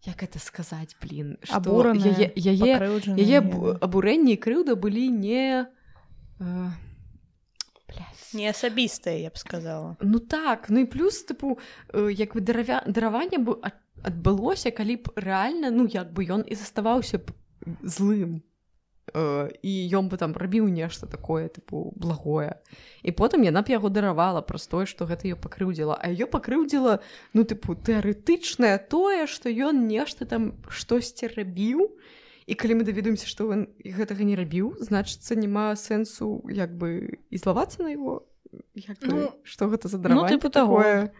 [0.07, 1.37] як это сказаць блин
[2.17, 3.79] яе яе пакрыўджаная, яе не б- ведаю.
[3.85, 5.67] абурэнне і крыўда былі не
[6.41, 6.71] э,
[8.33, 11.59] не асабістая я б сказала ну так ну і плюс тыпу
[11.93, 16.45] э, як бы даравя дараванне бы ад- адбылося калі б рэальна ну як бы ён
[16.47, 17.35] і заставаўся б
[17.83, 18.43] злым
[19.15, 22.59] і ён бы там рабіў нешта такое тыпу благое
[23.03, 27.01] і потым яна б яго даравала праз тое што гэта ее пакрыўдзіла а ее пакрыўдзіла
[27.35, 31.91] ну тыпу тэарэтычнае тое што ён нешта там штосьці рабіў
[32.47, 37.37] і калі мы даведаемся што ён гэтага не рабіў значыцца няма сэнсу як бы і
[37.37, 38.27] злавацца на его
[38.75, 40.83] як бы, Ну, што гэта за ну, тыпу таго.
[40.83, 41.13] такое?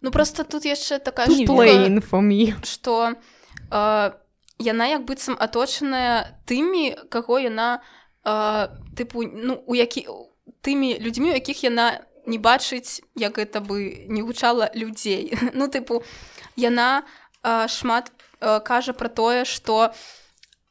[0.00, 1.26] Ну просто тут яшчэ такая
[2.62, 3.16] што
[3.70, 4.10] э,
[4.58, 7.82] яна як быццам аточаная тымі каго яна
[8.24, 10.08] э, тыпу ну у які
[10.62, 15.36] тымі людзьмі у якіх яна не бачыць як гэта бы не гучала людзей.
[15.54, 16.02] Ну тыпу
[16.56, 17.04] яна
[17.42, 19.92] э, шмат э, кажа пра тое што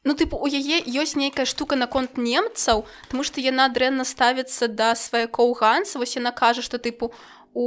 [0.04, 4.94] ну тыпу у яе ёсць нейкая штука наконт немцаў тому што яна дрэнна ставіцца да
[4.94, 5.98] сваякоў ганса.
[5.98, 7.14] Вось яна кажа што тыпу
[7.54, 7.66] у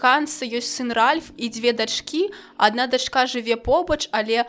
[0.00, 2.32] ганса ёсць сын ральф і дзве дачкі.
[2.56, 4.48] Адна дачка жыве побач але а,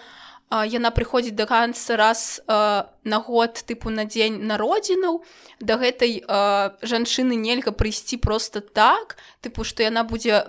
[0.52, 5.24] яна прыходзіць да ганса раз а, на год тыпу на дзень народзінаў.
[5.64, 10.44] Да гэтай а, жанчыны нельга прыйсці просто так тыпу што яна будзе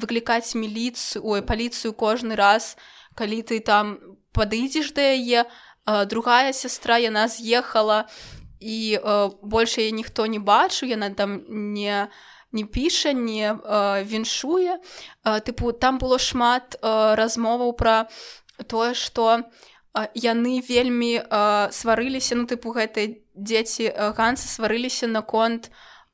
[0.00, 2.80] выклікаць міліцыю ой паліцыю кожны раз
[3.14, 4.00] калі ты там
[4.32, 5.44] падыдзеш да яе.
[5.84, 8.08] А, другая сястра яна з'ехала
[8.56, 11.44] і а, больш яе ніхто не бачыў яна там
[11.76, 12.08] не
[12.52, 14.80] не піша не а, віншуе.
[15.24, 18.08] А, тыпу там было шмат а, размоваў пра
[18.62, 19.50] тое што
[20.14, 25.68] яны вельмі а, сварыліся ну тыпу гэтыя дзеці ганса сварыліся наконт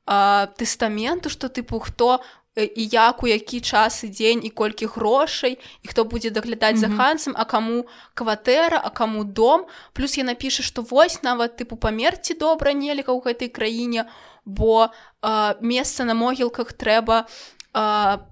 [0.05, 2.19] а, тэстаменту што тыпу хто
[2.59, 6.75] э, і як у які час і дзень і колькі грошай і хто будзе даглядаць
[6.75, 6.97] за Мгм.
[6.97, 7.87] хансам а каму
[8.19, 13.23] кватэра а каму дом плюс яна піша што вось нават тыпу памерці добра нельга ў
[13.23, 14.11] гэтай краіне
[14.43, 14.91] бо
[15.21, 17.31] а, месца на могілках трэба
[17.71, 18.27] а,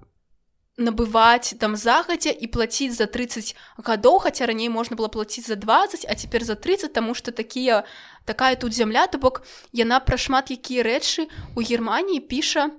[0.78, 6.06] набываць там загадзя і плаціць за 30 гадоў хаця раней можна было плаціць за 20
[6.06, 7.84] а цяпер за 30 таму што такія
[8.24, 9.42] такая тут зямля то бок
[9.74, 11.26] яна пра шмат якія рэчы
[11.58, 12.70] у германії піша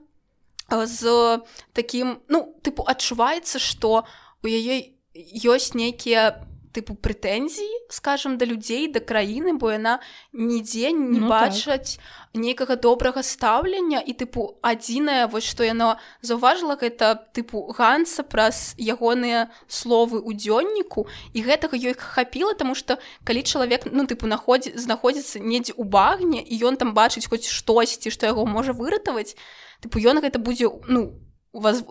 [0.72, 1.44] а, з
[1.74, 4.08] такім ну тыпу адчуваецца што
[4.44, 4.96] у яе
[5.44, 10.00] ёсць нейкія тыпу прэтэнзіі скажем да людзей да краіны бо яна
[10.34, 12.00] нідзе не Ну, ну, бачаць
[12.34, 14.00] нейкага добрага стаўлення.
[14.00, 21.08] І тыпу адзінае вось што яно заўважыла гэта тыпу ганса праз ягоныя словы ў дзённіку.
[21.34, 26.40] І гэтага ёй хапіла таму што калі чалавек ну тыпу находзі знаходзіцца недзе ў багне
[26.46, 29.36] і ён там бачыць хоць штосьці што яго можа выратаваць
[29.82, 31.18] тыпу ён гэта будзе ну
[31.52, 31.84] у вас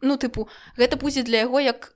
[0.00, 1.95] ну тыпу гэта будзе для яго як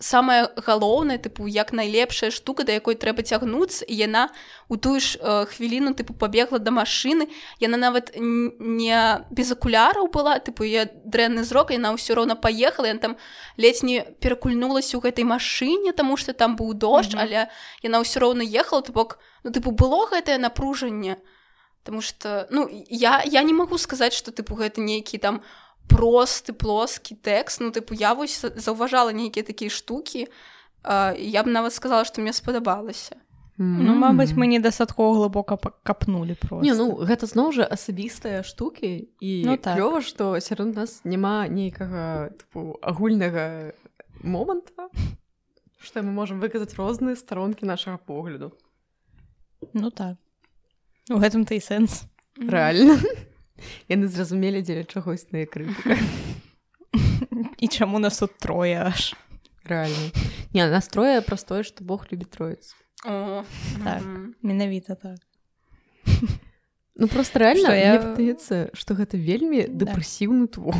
[0.00, 4.32] самае галоўнае тыпу як найлепшая штука да якой трэба цягнуцца і яна
[4.72, 7.28] у тую ж э, хвіліну тыпу пабегла да машыны
[7.60, 8.96] яна нават не
[9.30, 13.20] без акуляраў была тыпу я дрэнны зрок яна ўсё роўна паехала я там
[13.60, 17.22] ледзь не перакульнулася ў гэтай машыне таму што там быў дождж mm -hmm.
[17.22, 17.40] але
[17.84, 21.20] яна ўсё роўна ехала то бок ну тыпу было гэтае напружанне
[21.82, 25.40] Таму что ну я я не магу сказаць што тыпу гэта нейкі там у
[25.90, 30.30] просты плоскі тэкст ну тыпу я вось заўважала нейкія такія штукі
[30.86, 33.18] а, я б нават сказала што мне спадабалася
[33.60, 36.64] Ну мабыць мы недастаткова глыбока капнули просто.
[36.64, 39.76] Не, ну гэта зноў жа асабістыя штукі і ну, так.
[39.76, 42.32] клёва што сярод нас няма нейкага
[42.80, 43.76] агульнага
[44.24, 44.88] моманта
[45.76, 48.56] што мы можемм выказаць розныя старонкі нашага погляду.
[49.76, 50.16] Ну так.
[51.12, 52.08] У гэтым ты і сэнс
[52.40, 52.96] рэальна
[53.88, 55.98] яны зразумелі дзеля чагосьная крытыка
[57.62, 59.14] і чаму нас тут трое аж?
[59.64, 60.10] Рэальна.
[60.52, 64.02] Не настрое простое што Бог любіць троіць так,
[64.42, 65.18] менавіта так.
[66.96, 70.76] Ну просто рэальна я падаецца што гэта вельмі дэпрэсіўны твор.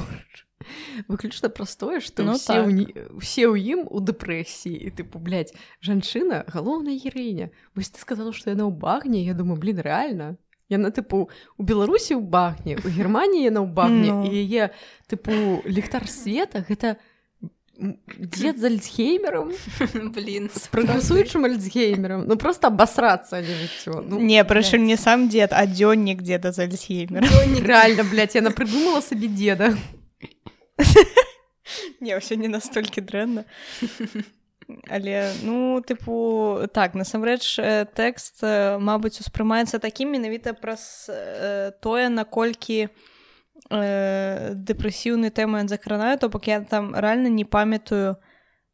[1.08, 2.68] Выключна простое што ну, так.
[3.16, 4.76] усе ў ім у дэпрэсіі.
[4.76, 7.48] І ты публять жанчына галоўная гераіня.
[7.72, 9.24] Вось ты сказала што яна ў багне.
[9.24, 10.36] Я думаю блин рэальна
[10.70, 14.24] яна тыпу у беларусі ў багне у германії яна ў багне no.
[14.24, 14.70] і яе
[15.10, 16.96] тыпу ліхтар света гэта
[18.18, 19.52] дзед з альцхеймером
[20.14, 22.24] блин с прагасуючым альцгеймером.
[22.28, 24.04] Ну просто абасрацца жыццё.
[24.06, 27.24] Ну, не прычым не сам дзед а дзённік деда з альцхеймер
[27.64, 29.76] реально блядь, яна прыдумала сабе деда
[32.00, 33.44] не ўсё не настолькі дрэнна
[34.88, 42.08] але ну тыпу так насамрэч э, тэкст э, мабыць успрымаецца такім менавіта праз э, тое
[42.08, 42.88] наколькі
[43.70, 48.16] дэпрэсіўны тэмы закранаю то бок я там рэальна не памятаю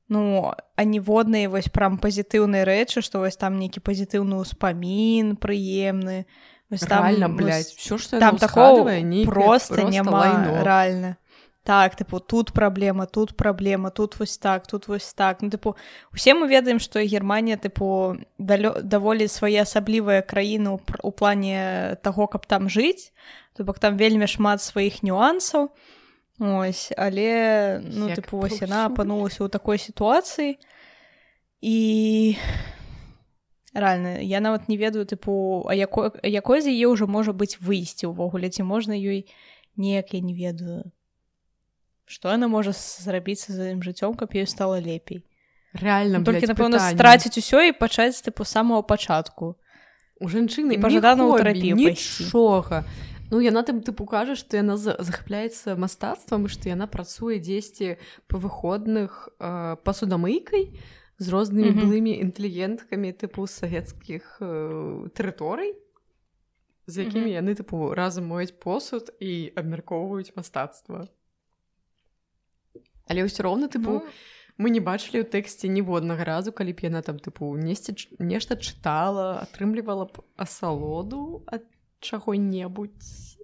[0.08, 6.26] ну а ніводныя вось прям пазітыўныя рэчы што вось там нейкі пазітыўны ўспамін прыемны.
[6.70, 7.30] Рэальна
[7.76, 8.90] все что там такого
[9.26, 11.18] просто няма рэальна
[11.66, 15.42] так тыпу тут праблема тут праблема тут вось так тут вось так.
[15.42, 15.74] Ну тыпу
[16.14, 22.46] усе мы ведаем што германія тыпу далё даволі свае асаблівыя краіны у плане таго каб
[22.46, 23.10] там жыць
[23.58, 25.74] то бок там вельмі шмат сваіх нюансаў
[26.38, 30.62] ось але ну тыпу вось яна апанулася ў такой сітуацыі
[31.66, 32.36] і
[33.74, 38.14] рэальна я нават не ведаю тыпу а якой якой з яе ўжо можа быць выйсці
[38.14, 39.26] ўвогуле ці можна ёй
[39.74, 40.86] неяк я не ведаю
[42.06, 45.22] што яна можа зрабіць за сваім жыццём каб ёй стала лепей?
[45.74, 49.58] Реально ну, толькі напэўна страціць усё і пачаць тыпу самого пачатку
[50.20, 52.84] у жанчыны пажадана тэрапіюшога
[53.30, 57.98] ну яна там тыпу кажа што яна захапляецца мастацтвам і што яна працуе дзесьці
[58.30, 60.72] па выходных э, пасудамыйкай
[61.18, 61.82] з рознымі mm -hmm.
[61.84, 65.74] былымі інтэлігенткамі тыпу савецкіх э, тэрыторый
[66.86, 67.40] з якімі mm -hmm.
[67.42, 71.08] яны тыпу разам моюць посуд і абмяркоўваюць мастацтва
[73.06, 74.06] але ўсё роўна тыпу ну...
[74.58, 79.42] мы не бачылі ў тэксце ніводнага разу калі б яна там тыпу несці нешта чытала
[79.44, 81.66] атрымлівала б асалоду ад
[82.00, 83.38] чаго-небудзь.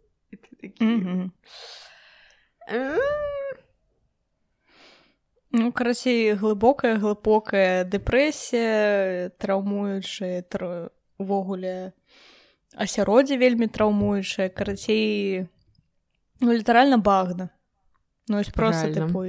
[5.52, 10.88] Ну карацей глыбокая глыбокая дэпрэсія траўмуючая тр...
[11.20, 11.92] увогуле
[12.72, 15.44] асяроддзе вельмі траўмуючая карацей
[16.40, 17.52] ну літаральна багна
[18.27, 19.25] Ну ось просто типу,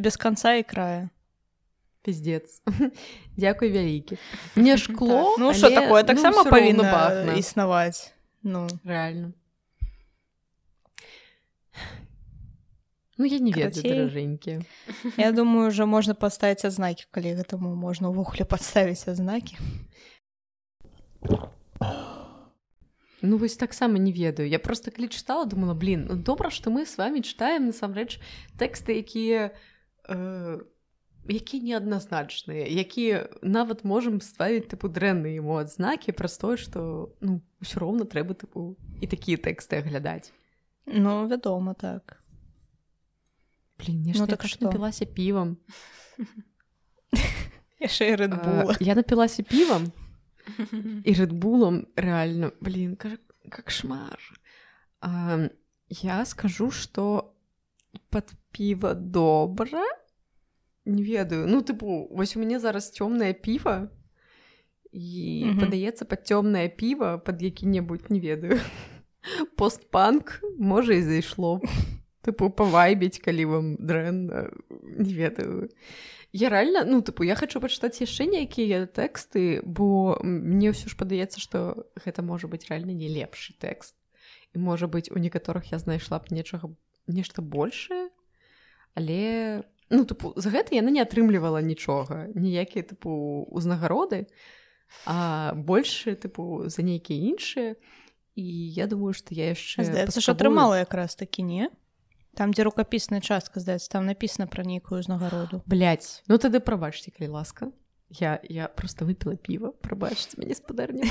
[0.00, 1.08] без конца і края.
[2.02, 2.62] Піздец.
[3.36, 4.18] Дякую вялікі.
[4.56, 5.38] Не шкло так.
[5.38, 5.74] Ну що але...
[5.74, 9.32] такое так ну, само павінна існаваць ну реально
[13.18, 14.64] Ну я не ведаю даражэнькі
[15.18, 19.60] Я думаю уже можна паставіць адзнакі калі гэтаму можна ўвогуле падставіць адзнакі
[23.25, 24.49] Ну вось таксама не ведаю.
[24.49, 28.19] Я просто калі чытала думала блин ну, добра што мы с вами читаем насамрэч
[28.57, 29.51] тэксты якія
[30.07, 30.61] э,
[31.27, 37.81] які неадназначныя якія нават можемм ставіць тыпу дрэнны ему адзнакі праз тое што ну ўсё
[37.81, 40.31] роўна трэба тыпу і такія тэксты аглядаць
[40.85, 42.21] Ну вядома так.
[43.79, 45.57] Блин, ну, так што напілася півам
[48.79, 49.91] я напілася півам
[51.04, 54.18] і рэдбулом реально блин как, как шмар
[55.00, 55.48] а,
[55.88, 57.34] я скажу что
[58.10, 59.84] под піва добра
[60.84, 63.90] не ведаю ну тыпу вось у мяне зараз цёмнае піва
[64.92, 68.58] і падаецца под цёмнае піва под які-небудзь не ведаю
[69.56, 71.60] постпанк можа і зайшло
[72.26, 75.68] тыпу павайбіць калі вам дрэнна не ведаю
[76.35, 81.39] Я реально ну тыпу я хочу пачытаць яшчэ нейкія тэксты бо мне ўсё ж падаецца
[81.39, 83.95] што гэта можа быць рэальна не лепшы тэкст
[84.55, 86.71] і можа быць у некаторых я знайшла б нечага
[87.07, 88.09] нешта большее.
[88.95, 94.27] Але ну тыпу за гэта яна не атрымлівала нічога ніякія тыпу узнагароды
[95.05, 97.75] а больше тыпу за нейкія іншыя.
[98.35, 98.43] І
[98.75, 99.83] я думаю што я яшчэ
[100.35, 101.71] атрымала якраз такі не
[102.35, 105.63] там дзе рукапісная частка здаецца там написано пра нейкую ўзнагароду.
[105.65, 107.71] Блядь, ну тады прабачце калі ласка.
[108.09, 111.07] Я я просто выпіла піва прабачце мяне спадарня.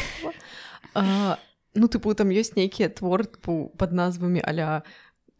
[1.75, 4.87] Ну тыпу там ёсць нейкія твор тыпу под назвамі аля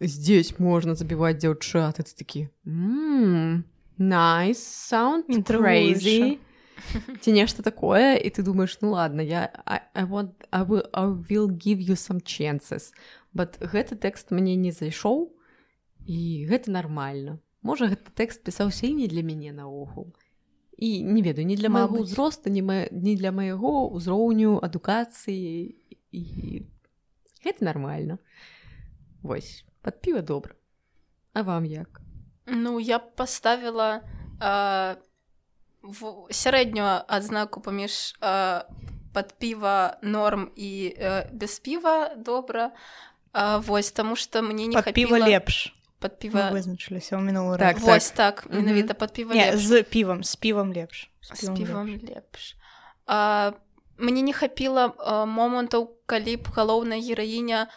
[0.01, 2.49] здесь можна забіваць дзяўчат это такі
[3.99, 6.43] nice sound crazy
[7.21, 11.07] ці нешта такое і ты думаешь ну ладно я I, I want I will, I
[11.07, 12.93] will give you some chances
[13.33, 15.31] but гэты тэкст мне не зайшоў
[16.07, 17.41] і гэта нармальна.
[17.65, 20.13] Можа гэты тэкст пісаўся і не для мяне наогул.
[20.77, 22.85] І не ведаю не для майго ўзросту не ма...
[22.91, 25.73] не для майго ўзроўню адукацыі.
[26.13, 26.23] І
[27.41, 28.19] гэта нармальна.
[29.23, 30.55] Восьось под піва добра.
[31.33, 32.01] А вам як?
[32.47, 34.05] Ну я поставила
[34.41, 34.97] а,
[35.83, 38.69] в сярэднюю адзнаку паміж а,
[39.15, 42.77] под піва норм і а, без піва добра.
[43.33, 45.73] А, вось таму что мне не піва лепш
[46.05, 50.37] под піва вызначыліся ў мінулы так, вось так, так менавіта под піва з півам з
[50.37, 52.57] півам лепш з півам лепш
[53.09, 53.57] а,
[53.97, 54.93] мне не хапіла
[55.25, 57.73] момантаў калі б галоўная гераіня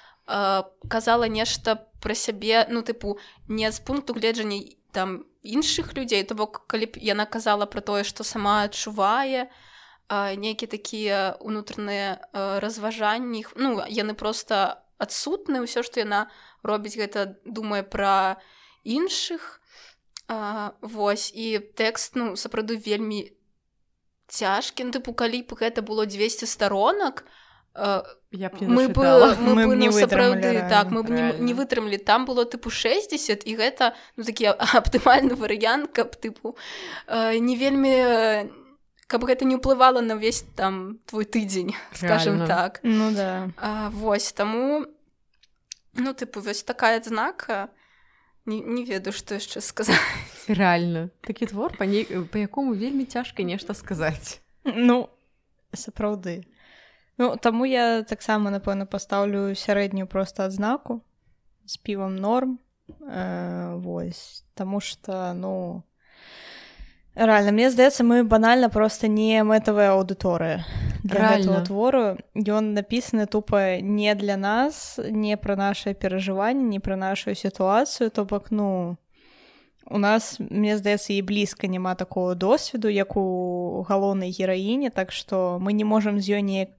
[0.92, 3.16] казала нешта пра сябе ну тыпу
[3.48, 4.60] не з пункту гледжання
[4.92, 9.48] там іншых людзей то бок калі б яна казала пра тое што сама адчувае
[10.12, 12.20] нейкія такія унутраныя
[12.60, 16.28] разважанні ну яны просто адсутны ўсё што яна
[16.64, 18.42] робіць гэта думае пра
[18.84, 19.62] іншых
[20.28, 23.32] а, Вось і тэкст ну сапраўды вельмі
[24.28, 27.24] цяжкі ну, тыпу калі б гэта было 200 сторонок
[28.32, 29.04] я мы бы,
[29.40, 33.46] мы мы бы, ну, сапраўды так мы б не, не вытрымлі там было тыпу 60
[33.46, 36.58] і гэта ну такі аптымальны варыянт каб тыпу
[37.08, 38.50] не вельмі
[39.08, 42.80] каб гэта не ўплывала на ўвесь там твой тыдзень скажем так.
[42.84, 43.50] Ну да.
[43.58, 44.86] А, вось таму
[45.94, 47.70] ну тыпу вось такая адзнака
[48.46, 50.00] не, не ведаю што яшчэ сказаць
[50.48, 51.10] реально.
[51.22, 52.04] Такі твор па не...
[52.04, 54.42] по якому вельмі цяжка нешта сказаць.
[54.64, 55.10] Ну
[55.74, 56.44] сапраўды.
[57.18, 61.02] Ну таму я таксама напэўна пастаўлю сярэднюю просто адзнаку
[61.66, 62.60] з півам норм.
[63.02, 65.84] Э, вось таму что ну
[67.18, 70.62] Реально, мне здаецца мы банальна просто не мэтавая аўдыторыя
[71.66, 78.12] твору ён напісаны тупо не для нас не пра наше перажыванне не пра нашу сітуацыю
[78.12, 78.98] то бок ну
[79.90, 85.60] у нас мне здаецца і блізка няма такого досведу як у галоўнай гераіне так што
[85.62, 86.70] мы не можам з ёй неяк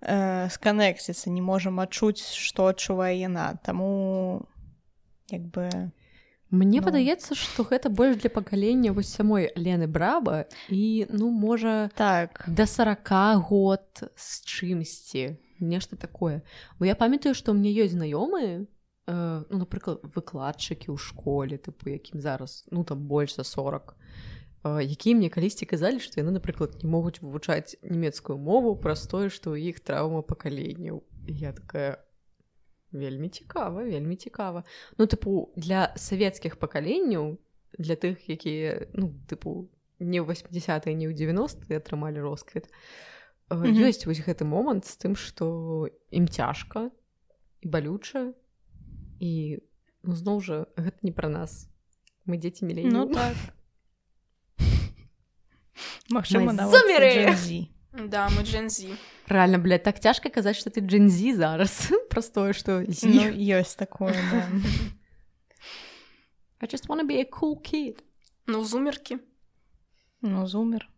[0.00, 4.46] э, сканексіцца не можам адчуць што адчувае яна таму
[5.30, 5.90] як бы
[6.50, 6.86] Мне ну.
[6.86, 12.44] падаецца што гэта больш для пакалення вось самой Лены браба і ну можа так.
[12.46, 13.82] да 40 год
[14.14, 16.42] з чымсьці нешта такое.
[16.78, 18.62] Бо я памятаю што мне ёсць знаёмыя
[19.06, 23.96] э, ну, напрыклад выкладчыкі ў школе тыпу якім зараз ну там больш за 40
[24.62, 29.34] э, якія мне калісьці казалі што яны напрыклад не могуць вывучаць нямецкую мову праз тое
[29.34, 32.05] што ў іх траўма пакаленняў я такая
[32.96, 34.64] вельмі цікава вельмі цікава.
[34.98, 37.38] Ну тыпу для савецкіх пакаленняў
[37.78, 39.68] для тых якія ну тыпу
[39.98, 42.68] не ў 80 не ў 90 атрымалі росквіт
[43.50, 43.86] mm -hmm.
[43.86, 46.90] ёсць вось гэты момант з тым што ім цяжка
[47.60, 48.32] і балюча
[49.20, 49.58] і
[50.02, 51.68] ну, зноў жа гэта не пра нас.
[52.26, 53.36] Мы дзеці мілей ну, так.
[56.10, 56.72] Магчыма нават
[57.95, 58.95] Да мы джензі
[59.27, 64.47] реально блядь, так цяжка казаць что ты джинзі зараз простое что ну, ёсць такое да.
[66.61, 67.99] I just wanna be a cool kid
[68.47, 69.19] ну зумерки
[70.21, 70.89] ну зумер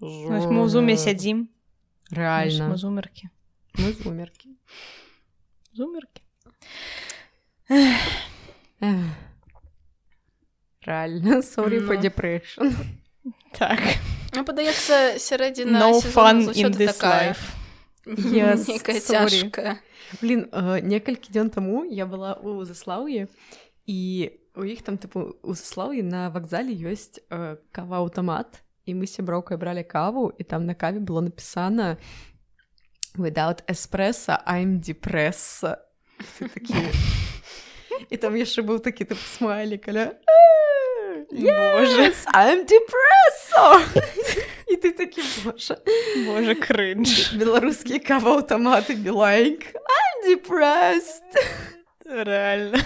[0.00, 1.48] мы зуме сядзім
[2.10, 3.30] реально зумерки
[3.74, 4.48] мы зумерки
[5.72, 6.22] зумерки
[10.82, 12.02] реально sorry for ну.
[12.02, 12.74] depression
[13.57, 13.79] Так.
[14.31, 17.35] Мне падаецца сярэдзіна no fun in this такая.
[18.05, 18.65] yes,
[18.99, 19.81] цяжкая
[20.19, 23.27] блин э, некалькі дзён таму я была у заслаўе
[23.85, 29.07] і у іх там тыпу у заслаўі на вакзале ёсць э, кава аўтамат і мы
[29.07, 31.95] сяброўкай бралі каву і там на каве было напісана
[33.15, 35.79] without эспрэса I'm депресса
[38.09, 40.17] і там яшчэ быў такі тып смайлі каля
[41.31, 43.81] Боже, I'm depresso!
[44.67, 45.77] І ти такі, боже,
[46.25, 47.33] боже, кринж.
[47.33, 51.31] беларускія кава-аўтаматы be like, I'm depressed.
[52.05, 52.77] Реально.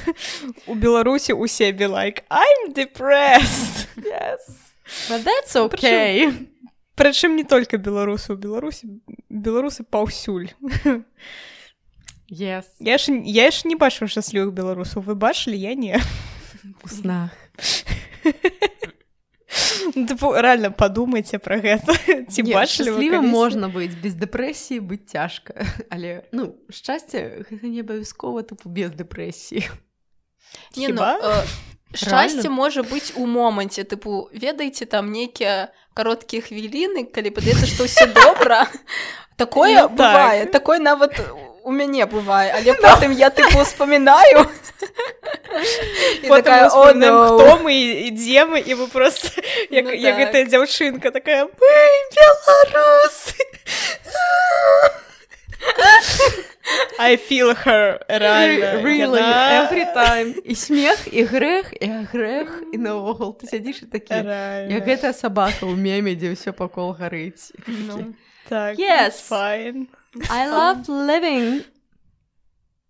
[0.68, 3.88] У Беларусі усе like, I'm depressed.
[3.98, 4.40] Yes.
[5.10, 6.34] But that's okay.
[6.96, 8.88] Прычым не толькі беларусы у Беларусі
[9.30, 10.54] беларусы паўсюль.
[12.30, 12.66] Yes.
[12.80, 16.02] Я ж, я ж не бачу шчаслівых беларусаў, вы бачылі, я не.
[16.84, 17.45] У снах.
[19.96, 21.96] Тыпу, реально падумайце пра гэта.
[22.28, 23.22] Ці калісьці?
[23.24, 25.56] можна быць без дэпрэсіі быць цяжка
[25.94, 29.64] але ну шчасце гэта не абавязкова тупу без дэпрэсіі
[30.76, 31.44] Не, ну, э,
[31.94, 38.12] шчасце можа быць у моманце тыпу ведаеце там нейкія кароткія хвіліны калі падаецца што ўсё
[38.12, 38.68] добра
[39.40, 39.96] такое Ну, так.
[39.96, 41.16] бывае такое нават
[41.66, 44.46] у мяне бывае але потым я тыпу успамінаю
[46.24, 47.40] І Потым такая, мы «О, вспоминаем, no».
[47.40, 47.74] хто мы?
[48.08, 50.16] і дзе мы і вы просто як, Ну так.
[50.20, 51.76] гэтая дзяўчынка такая мы
[52.16, 53.36] беларусы
[57.00, 60.36] I feel her реально really, яна- every time.
[60.46, 64.14] І смех і грэх і грэх і наогул ты сядзіш і такі
[64.72, 68.14] як гэтая сабака ў меме дзе ўсё пакол гарыць Ну.
[68.50, 69.16] так Yes.
[69.16, 69.88] it's fine
[70.30, 71.64] I love living.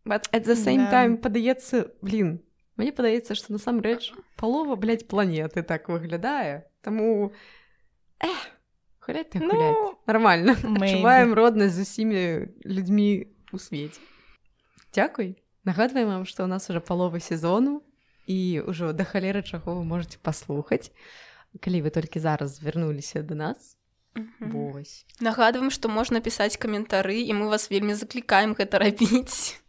[0.06, 0.92] But at the same Да.
[0.92, 2.40] time падаецца блин
[2.78, 7.34] мне падаецца што насамрэч палова блядь, планеты так выглядае таму
[8.22, 8.38] эх,
[9.02, 10.54] гуляць ты гуляць ну нормально.
[10.54, 12.22] адчуваем роднасць з усімі
[12.66, 14.00] людзьмі у свеце
[14.94, 17.82] Дзякуй нагадваем вам што ў нас уже палова сезону
[18.30, 20.94] і ўжо да халеры чаго вы можете паслухаць
[21.58, 23.74] калі вы толькі зараз звярнуліся да нас
[24.40, 29.60] вось нагадваем што можна пісаць каментары і мы вас вельмі заклікаем гэта рабіць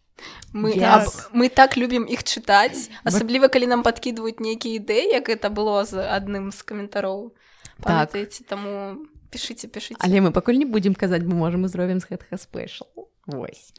[0.57, 0.83] мы Yes.
[0.89, 5.85] аб, мы так любім іх чытаць асабліва калі нам падкідваюць нейкія ідэі як гэта было
[5.85, 7.35] з адным з каментароў
[7.77, 7.85] Так.
[7.85, 12.07] памятаеце таму пішыце пішыце Але мы пакуль не будзем казаць, мы можам і зробім з
[12.09, 12.87] гэтага спэшл.
[13.27, 13.75] Вось.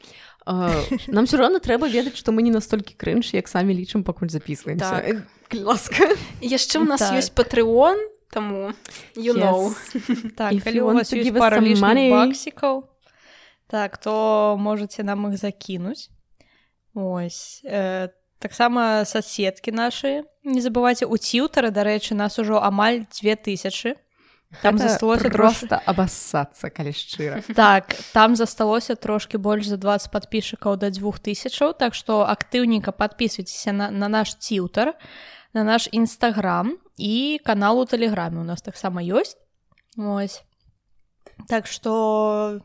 [0.46, 0.70] А,
[1.08, 5.00] Нам все роўна трэба ведаць, што мы не настолькі крынж, як самі лічым, пакуль записываемся.
[5.02, 5.26] Так.
[5.48, 6.04] Калі ласка.
[6.44, 7.16] Яшчэ ў нас Так.
[7.16, 7.96] ёсць патреон
[8.30, 8.72] таму
[9.16, 9.72] you know.
[10.36, 12.84] Так калі у вас ёсць пара лішніх баксікаў
[13.68, 16.08] так то можете нам іх закінуць
[16.94, 18.08] ось э,
[18.38, 23.96] таксама соседкі нашы не забывайце у ціўтары дарэчы нас ужо амаль 2000
[24.62, 27.42] там Гэта засталося просто абассацца, калі шчыра.
[27.52, 33.72] Так, там засталося трошки больш за 20 подписчикаў да двух тысячаў, так што актыўненька подписывайтеся
[33.76, 34.96] на, на наш ціўтар,
[35.54, 39.36] на наш нстаграм і канал у тэлеграме у нас таксама ёсць.
[39.96, 40.42] Ось.
[41.48, 42.60] Так што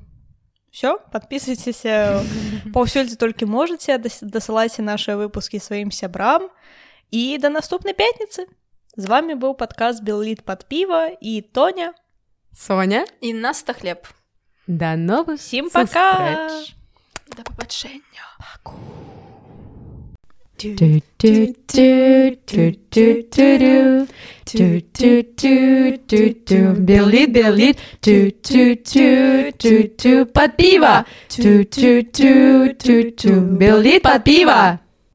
[0.72, 2.24] все подписывайтеся
[2.74, 6.50] паўсюль дзе толькі можаце дас- дасылайце наши выпускі сваім сябрам.
[7.12, 8.50] І да наступнай пятніцы.
[8.98, 11.94] З вами быў падказ белліт под піва і тоня.
[12.54, 14.08] Соня, і нас та хлеб.
[14.68, 16.50] Да новых Всім пока!
[17.36, 18.24] да пабачэння
[20.64, 24.08] do do do do do do do
[24.46, 31.06] do do do do do Billy Billy do do do do do Patpiva
[31.38, 34.80] do do do do do Billy Patpiva